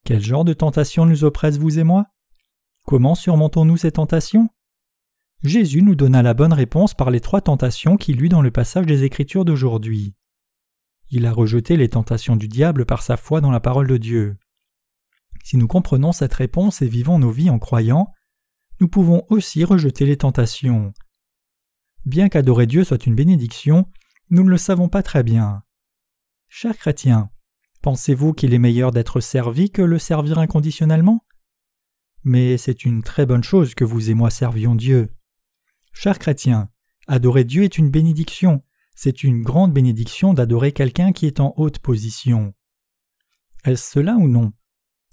Quel 0.04 0.22
genre 0.22 0.44
de 0.44 0.54
tentation 0.54 1.04
nous 1.04 1.24
oppresse 1.24 1.58
vous 1.58 1.78
et 1.78 1.84
moi? 1.84 2.06
Comment 2.84 3.14
surmontons-nous 3.14 3.76
ces 3.76 3.92
tentations? 3.92 4.48
Jésus 5.42 5.82
nous 5.82 5.94
donna 5.94 6.22
la 6.22 6.34
bonne 6.34 6.52
réponse 6.52 6.94
par 6.94 7.10
les 7.10 7.20
trois 7.20 7.40
tentations 7.40 7.96
qu'il 7.96 8.22
eut 8.24 8.28
dans 8.28 8.42
le 8.42 8.50
passage 8.50 8.86
des 8.86 9.04
Écritures 9.04 9.44
d'aujourd'hui. 9.44 10.14
Il 11.10 11.26
a 11.26 11.32
rejeté 11.32 11.76
les 11.76 11.90
tentations 11.90 12.36
du 12.36 12.48
diable 12.48 12.86
par 12.86 13.02
sa 13.02 13.16
foi 13.16 13.40
dans 13.40 13.50
la 13.50 13.60
parole 13.60 13.86
de 13.86 13.98
Dieu. 13.98 14.38
Si 15.44 15.56
nous 15.56 15.68
comprenons 15.68 16.12
cette 16.12 16.34
réponse 16.34 16.80
et 16.80 16.88
vivons 16.88 17.18
nos 17.18 17.30
vies 17.30 17.50
en 17.50 17.58
croyant, 17.58 18.10
nous 18.80 18.88
pouvons 18.88 19.24
aussi 19.28 19.64
rejeter 19.64 20.06
les 20.06 20.16
tentations. 20.16 20.92
Bien 22.04 22.28
qu'adorer 22.28 22.66
Dieu 22.66 22.82
soit 22.82 23.06
une 23.06 23.14
bénédiction, 23.14 23.86
nous 24.30 24.42
ne 24.42 24.50
le 24.50 24.58
savons 24.58 24.88
pas 24.88 25.02
très 25.02 25.22
bien. 25.22 25.62
Chers 26.48 26.76
chrétiens, 26.76 27.30
pensez-vous 27.80 28.32
qu'il 28.32 28.54
est 28.54 28.58
meilleur 28.58 28.90
d'être 28.90 29.20
servi 29.20 29.70
que 29.70 29.82
le 29.82 29.98
servir 29.98 30.38
inconditionnellement? 30.38 31.24
Mais 32.24 32.56
c'est 32.56 32.84
une 32.84 33.02
très 33.02 33.24
bonne 33.24 33.44
chose 33.44 33.74
que 33.74 33.84
vous 33.84 34.10
et 34.10 34.14
moi 34.14 34.30
servions 34.30 34.74
Dieu. 34.74 35.12
Chers 35.92 36.18
chrétiens, 36.18 36.68
adorer 37.06 37.44
Dieu 37.44 37.62
est 37.62 37.78
une 37.78 37.90
bénédiction, 37.90 38.62
c'est 38.96 39.22
une 39.22 39.42
grande 39.42 39.72
bénédiction 39.72 40.34
d'adorer 40.34 40.72
quelqu'un 40.72 41.12
qui 41.12 41.26
est 41.26 41.40
en 41.40 41.54
haute 41.56 41.78
position. 41.78 42.52
Est-ce 43.64 43.92
cela 43.92 44.16
ou 44.16 44.28
non? 44.28 44.52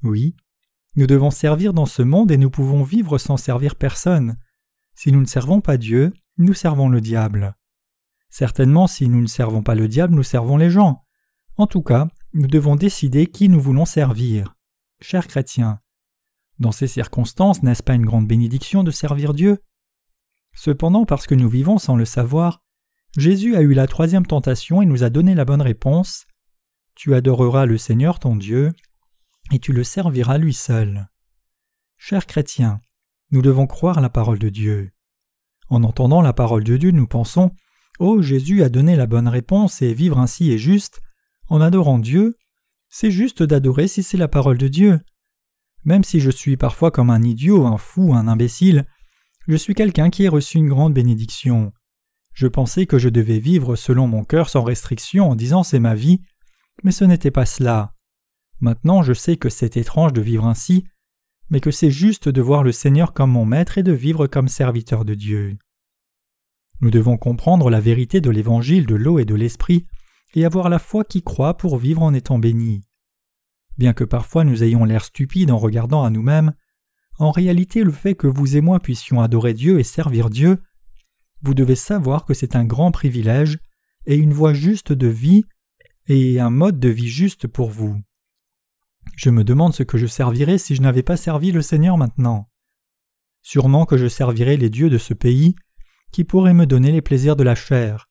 Oui. 0.04 0.36
Nous 0.96 1.06
devons 1.06 1.32
servir 1.32 1.74
dans 1.74 1.86
ce 1.86 2.02
monde 2.02 2.32
et 2.32 2.38
nous 2.38 2.50
pouvons 2.50 2.84
vivre 2.84 3.20
sans 3.20 3.38
servir 3.38 3.76
personne. 3.76 4.38
Si 5.02 5.14
nous 5.14 5.22
ne 5.22 5.26
servons 5.26 5.62
pas 5.62 5.78
Dieu, 5.78 6.12
nous 6.38 6.54
servons 6.54 6.90
le 6.90 7.00
diable. 7.00 7.56
Certainement, 8.30 8.86
si 8.86 9.08
nous 9.08 9.22
ne 9.22 9.28
servons 9.28 9.64
pas 9.64 9.74
le 9.74 9.88
diable, 9.88 10.14
nous 10.14 10.24
servons 10.24 10.58
les 10.58 10.70
gens. 10.70 11.06
En 11.56 11.68
tout 11.68 11.84
cas, 11.84 12.10
nous 12.34 12.48
devons 12.48 12.76
décider 12.76 13.26
qui 13.26 13.48
nous 13.48 13.62
voulons 13.62 13.86
servir. 13.86 14.58
Chers 15.00 15.28
chrétiens, 15.28 15.80
dans 16.60 16.74
ces 16.74 16.88
circonstances, 16.88 17.64
n'est-ce 17.64 17.82
pas 17.82 17.94
une 17.94 18.06
grande 18.06 18.28
bénédiction 18.28 18.84
de 18.84 18.92
servir 18.92 19.34
Dieu? 19.34 19.60
Cependant, 20.54 21.06
parce 21.06 21.28
que 21.28 21.36
nous 21.36 21.48
vivons 21.48 21.78
sans 21.78 21.96
le 21.96 22.04
savoir, 22.04 22.62
Jésus 23.16 23.56
a 23.56 23.62
eu 23.62 23.74
la 23.74 23.88
troisième 23.88 24.26
tentation 24.26 24.82
et 24.82 24.86
nous 24.86 25.06
a 25.06 25.10
donné 25.10 25.34
la 25.34 25.46
bonne 25.46 25.62
réponse. 25.62 26.28
Tu 26.96 27.16
adoreras 27.16 27.66
le 27.66 27.78
Seigneur 27.78 28.20
ton 28.20 28.36
Dieu, 28.36 28.74
et 29.54 29.60
tu 29.60 29.72
le 29.72 29.86
serviras 29.86 30.38
lui 30.38 30.54
seul. 30.54 31.08
Chers 31.96 32.28
chrétiens, 32.28 32.82
nous 33.32 33.42
devons 33.42 33.68
croire 33.68 34.02
la 34.02 34.10
parole 34.10 34.40
de 34.40 34.50
Dieu. 34.50 34.92
En 35.70 35.84
entendant 35.84 36.22
la 36.22 36.34
parole 36.34 36.64
de 36.64 36.78
Dieu, 36.78 36.92
nous 36.92 37.08
pensons 37.08 37.52
Oh, 38.00 38.22
Jésus 38.22 38.64
a 38.64 38.70
donné 38.70 38.96
la 38.96 39.08
bonne 39.08 39.28
réponse 39.28 39.82
et 39.82 39.94
vivre 39.94 40.20
ainsi 40.20 40.52
est 40.52 40.58
juste. 40.58 41.02
En 41.48 41.62
adorant 41.62 42.00
Dieu, 42.00 42.36
c'est 42.88 43.12
juste 43.12 43.44
d'adorer 43.44 43.88
si 43.88 44.04
c'est 44.04 44.18
la 44.18 44.28
parole 44.28 44.58
de 44.58 44.68
Dieu. 44.68 45.00
Même 45.84 46.04
si 46.04 46.20
je 46.20 46.32
suis 46.32 46.58
parfois 46.58 46.92
comme 46.92 47.10
un 47.10 47.22
idiot, 47.22 47.66
un 47.66 47.78
fou, 47.78 48.14
un 48.14 48.28
imbécile, 48.28 48.86
je 49.48 49.56
suis 49.56 49.76
quelqu'un 49.76 50.10
qui 50.10 50.26
a 50.28 50.32
reçu 50.32 50.58
une 50.58 50.70
grande 50.70 50.94
bénédiction. 50.94 51.72
Je 52.34 52.48
pensais 52.48 52.86
que 52.86 52.98
je 52.98 53.10
devais 53.10 53.40
vivre 53.40 53.76
selon 53.76 54.08
mon 54.08 54.24
cœur 54.24 54.50
sans 54.50 54.64
restriction 54.64 55.30
en 55.30 55.36
disant 55.36 55.64
c'est 55.64 55.80
ma 55.80 55.96
vie, 55.96 56.22
mais 56.84 56.92
ce 56.92 57.04
n'était 57.04 57.32
pas 57.32 57.46
cela. 57.46 57.96
Maintenant 58.60 59.04
je 59.04 59.14
sais 59.14 59.38
que 59.38 59.50
c'est 59.50 59.78
étrange 59.78 60.14
de 60.14 60.22
vivre 60.22 60.46
ainsi, 60.46 60.86
mais 61.50 61.60
que 61.60 61.72
c'est 61.72 61.92
juste 61.92 62.30
de 62.30 62.42
voir 62.42 62.64
le 62.64 62.72
Seigneur 62.72 63.14
comme 63.14 63.32
mon 63.32 63.46
maître 63.46 63.78
et 63.78 63.84
de 63.84 63.92
vivre 63.92 64.28
comme 64.28 64.48
serviteur 64.48 65.06
de 65.06 65.14
Dieu. 65.14 65.58
Nous 66.82 66.92
devons 66.92 67.18
comprendre 67.18 67.70
la 67.70 67.80
vérité 67.80 68.22
de 68.22 68.30
l'évangile 68.30 68.86
de 68.86 68.96
l'eau 68.96 69.20
et 69.20 69.26
de 69.26 69.36
l'esprit 69.36 69.86
et 70.36 70.46
avoir 70.46 70.70
la 70.70 70.80
foi 70.80 71.04
qui 71.04 71.24
croit 71.24 71.58
pour 71.58 71.78
vivre 71.78 72.04
en 72.04 72.14
étant 72.14 72.40
béni. 72.40 72.82
Bien 73.78 73.94
que 73.94 74.04
parfois 74.04 74.44
nous 74.44 74.64
ayons 74.64 74.86
l'air 74.86 75.04
stupides 75.04 75.52
en 75.52 75.58
regardant 75.58 76.04
à 76.04 76.10
nous-mêmes, 76.10 76.54
en 77.20 77.32
réalité, 77.32 77.84
le 77.84 77.92
fait 77.92 78.16
que 78.16 78.28
vous 78.28 78.56
et 78.56 78.62
moi 78.62 78.80
puissions 78.80 79.22
adorer 79.22 79.54
Dieu 79.54 79.78
et 79.80 79.84
servir 79.84 80.30
Dieu, 80.30 80.60
vous 81.42 81.54
devez 81.54 81.76
savoir 81.76 82.26
que 82.26 82.34
c'est 82.34 82.56
un 82.56 82.64
grand 82.64 82.92
privilège 82.92 83.60
et 84.06 84.16
une 84.16 84.34
voie 84.34 84.54
juste 84.54 84.94
de 84.94 85.08
vie 85.08 85.44
et 86.08 86.40
un 86.40 86.50
mode 86.50 86.80
de 86.80 86.88
vie 86.88 87.10
juste 87.10 87.46
pour 87.46 87.70
vous. 87.70 88.00
Je 89.16 89.30
me 89.30 89.44
demande 89.44 89.74
ce 89.74 89.84
que 89.84 89.98
je 89.98 90.08
servirais 90.08 90.58
si 90.58 90.76
je 90.76 90.82
n'avais 90.82 91.04
pas 91.04 91.18
servi 91.18 91.52
le 91.52 91.62
Seigneur 91.62 91.98
maintenant. 91.98 92.50
Sûrement 93.42 93.86
que 93.86 93.98
je 93.98 94.08
servirais 94.08 94.58
les 94.58 94.70
dieux 94.70 94.90
de 94.90 94.98
ce 94.98 95.14
pays 95.14 95.56
qui 96.12 96.24
pourraient 96.24 96.54
me 96.54 96.66
donner 96.66 96.92
les 96.92 97.02
plaisirs 97.02 97.36
de 97.36 97.44
la 97.44 97.56
chair. 97.56 98.08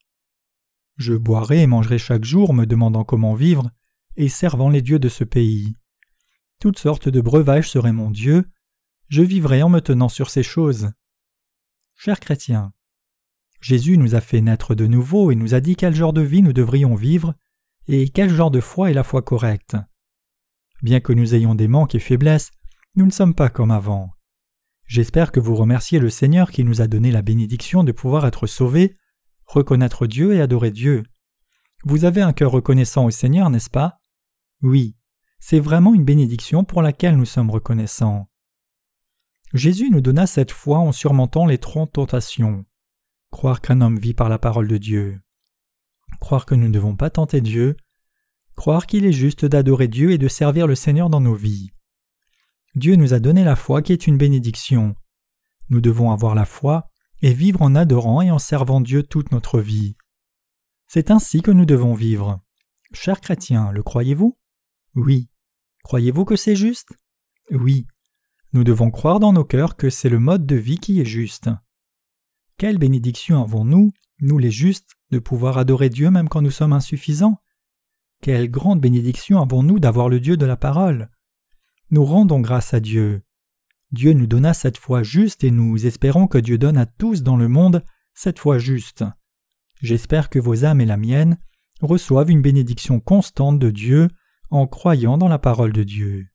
Je 0.97 1.13
boirais 1.13 1.59
et 1.59 1.67
mangerais 1.67 1.97
chaque 1.97 2.23
jour 2.23 2.53
me 2.53 2.65
demandant 2.65 3.03
comment 3.03 3.33
vivre 3.33 3.71
et 4.15 4.29
servant 4.29 4.69
les 4.69 4.81
dieux 4.81 4.99
de 4.99 5.09
ce 5.09 5.23
pays. 5.23 5.75
Toutes 6.59 6.79
sortes 6.79 7.07
de 7.07 7.21
breuvages 7.21 7.69
seraient 7.69 7.93
mon 7.93 8.11
Dieu, 8.11 8.49
je 9.07 9.21
vivrai 9.23 9.63
en 9.63 9.69
me 9.69 9.79
tenant 9.79 10.09
sur 10.09 10.29
ces 10.29 10.43
choses. 10.43 10.91
Chers 11.95 12.19
chrétiens, 12.19 12.73
Jésus 13.61 13.97
nous 13.97 14.15
a 14.15 14.21
fait 14.21 14.41
naître 14.41 14.75
de 14.75 14.87
nouveau 14.87 15.31
et 15.31 15.35
nous 15.35 15.53
a 15.53 15.59
dit 15.59 15.75
quel 15.75 15.95
genre 15.95 16.13
de 16.13 16.21
vie 16.21 16.41
nous 16.41 16.53
devrions 16.53 16.95
vivre 16.95 17.33
et 17.87 18.09
quel 18.09 18.29
genre 18.29 18.51
de 18.51 18.61
foi 18.61 18.91
est 18.91 18.93
la 18.93 19.03
foi 19.03 19.21
correcte. 19.21 19.75
Bien 20.81 20.99
que 20.99 21.13
nous 21.13 21.35
ayons 21.35 21.55
des 21.55 21.67
manques 21.67 21.95
et 21.95 21.99
faiblesses, 21.99 22.51
nous 22.95 23.05
ne 23.05 23.11
sommes 23.11 23.35
pas 23.35 23.49
comme 23.49 23.71
avant. 23.71 24.11
J'espère 24.85 25.31
que 25.31 25.39
vous 25.39 25.55
remerciez 25.55 25.99
le 25.99 26.09
Seigneur 26.09 26.51
qui 26.51 26.63
nous 26.63 26.81
a 26.81 26.87
donné 26.87 27.11
la 27.11 27.21
bénédiction 27.21 27.83
de 27.83 27.91
pouvoir 27.91 28.25
être 28.25 28.47
sauvés, 28.47 28.97
reconnaître 29.45 30.07
Dieu 30.07 30.33
et 30.33 30.41
adorer 30.41 30.71
Dieu. 30.71 31.03
Vous 31.83 32.05
avez 32.05 32.21
un 32.21 32.33
cœur 32.33 32.51
reconnaissant 32.51 33.05
au 33.05 33.11
Seigneur, 33.11 33.49
n'est-ce 33.49 33.69
pas? 33.69 33.99
Oui, 34.61 34.97
c'est 35.39 35.59
vraiment 35.59 35.93
une 35.93 36.03
bénédiction 36.03 36.63
pour 36.63 36.81
laquelle 36.81 37.15
nous 37.15 37.25
sommes 37.25 37.49
reconnaissants. 37.49 38.29
Jésus 39.53 39.89
nous 39.89 40.01
donna 40.01 40.27
cette 40.27 40.51
foi 40.51 40.79
en 40.79 40.91
surmontant 40.91 41.45
les 41.45 41.57
trente 41.57 41.93
tentations. 41.93 42.65
Croire 43.31 43.61
qu'un 43.61 43.81
homme 43.81 43.97
vit 43.97 44.13
par 44.13 44.29
la 44.29 44.39
parole 44.39 44.67
de 44.67 44.77
Dieu. 44.77 45.21
Croire 46.19 46.45
que 46.45 46.55
nous 46.55 46.67
ne 46.67 46.73
devons 46.73 46.95
pas 46.95 47.09
tenter 47.09 47.41
Dieu. 47.41 47.77
Croire 48.59 48.87
qu'il 48.87 49.05
est 49.05 49.13
juste 49.13 49.45
d'adorer 49.45 49.87
Dieu 49.87 50.11
et 50.11 50.17
de 50.17 50.27
servir 50.27 50.67
le 50.67 50.75
Seigneur 50.75 51.09
dans 51.09 51.21
nos 51.21 51.33
vies. 51.33 51.71
Dieu 52.75 52.97
nous 52.97 53.13
a 53.13 53.21
donné 53.21 53.45
la 53.45 53.55
foi 53.55 53.81
qui 53.81 53.93
est 53.93 54.05
une 54.05 54.17
bénédiction. 54.17 54.97
Nous 55.69 55.79
devons 55.79 56.11
avoir 56.11 56.35
la 56.35 56.43
foi 56.43 56.89
et 57.21 57.31
vivre 57.31 57.61
en 57.61 57.73
adorant 57.73 58.21
et 58.21 58.31
en 58.31 58.37
servant 58.37 58.81
Dieu 58.81 59.01
toute 59.01 59.31
notre 59.31 59.61
vie. 59.61 59.95
C'est 60.87 61.09
ainsi 61.09 61.41
que 61.41 61.51
nous 61.51 61.63
devons 61.63 61.93
vivre. 61.93 62.41
Chers 62.91 63.21
chrétiens, 63.21 63.71
le 63.71 63.81
croyez-vous? 63.81 64.37
Oui. 64.93 65.29
Croyez-vous 65.85 66.25
que 66.25 66.35
c'est 66.35 66.57
juste? 66.57 66.89
Oui. 67.51 67.87
Nous 68.51 68.65
devons 68.65 68.91
croire 68.91 69.21
dans 69.21 69.31
nos 69.31 69.45
cœurs 69.45 69.77
que 69.77 69.89
c'est 69.89 70.09
le 70.09 70.19
mode 70.19 70.45
de 70.45 70.57
vie 70.57 70.79
qui 70.79 70.99
est 70.99 71.05
juste. 71.05 71.49
Quelle 72.57 72.77
bénédiction 72.77 73.41
avons-nous, 73.41 73.93
nous 74.19 74.37
les 74.37 74.51
justes, 74.51 74.97
de 75.11 75.19
pouvoir 75.19 75.57
adorer 75.57 75.87
Dieu 75.89 76.11
même 76.11 76.27
quand 76.27 76.41
nous 76.41 76.51
sommes 76.51 76.73
insuffisants? 76.73 77.39
Quelle 78.21 78.51
grande 78.51 78.81
bénédiction 78.81 79.41
avons-nous 79.41 79.79
d'avoir 79.79 80.09
le 80.09 80.19
Dieu 80.19 80.35
de 80.35 80.45
la 80.45 80.57
parole 80.57 81.09
Nous 81.89 82.03
rendons 82.03 82.41
grâce 82.41 82.73
à 82.73 82.79
Dieu. 82.79 83.21
Dieu 83.91 84.13
nous 84.13 84.27
donna 84.27 84.53
cette 84.53 84.77
foi 84.77 85.03
juste 85.03 85.43
et 85.43 85.51
nous 85.51 85.85
espérons 85.85 86.27
que 86.27 86.37
Dieu 86.37 86.57
donne 86.57 86.77
à 86.77 86.85
tous 86.85 87.23
dans 87.23 87.37
le 87.37 87.47
monde 87.47 87.83
cette 88.13 88.39
foi 88.39 88.59
juste. 88.59 89.05
J'espère 89.81 90.29
que 90.29 90.39
vos 90.39 90.65
âmes 90.65 90.81
et 90.81 90.85
la 90.85 90.97
mienne 90.97 91.37
reçoivent 91.81 92.29
une 92.29 92.41
bénédiction 92.41 92.99
constante 92.99 93.57
de 93.57 93.71
Dieu 93.71 94.09
en 94.49 94.67
croyant 94.67 95.17
dans 95.17 95.29
la 95.29 95.39
parole 95.39 95.71
de 95.71 95.83
Dieu. 95.83 96.28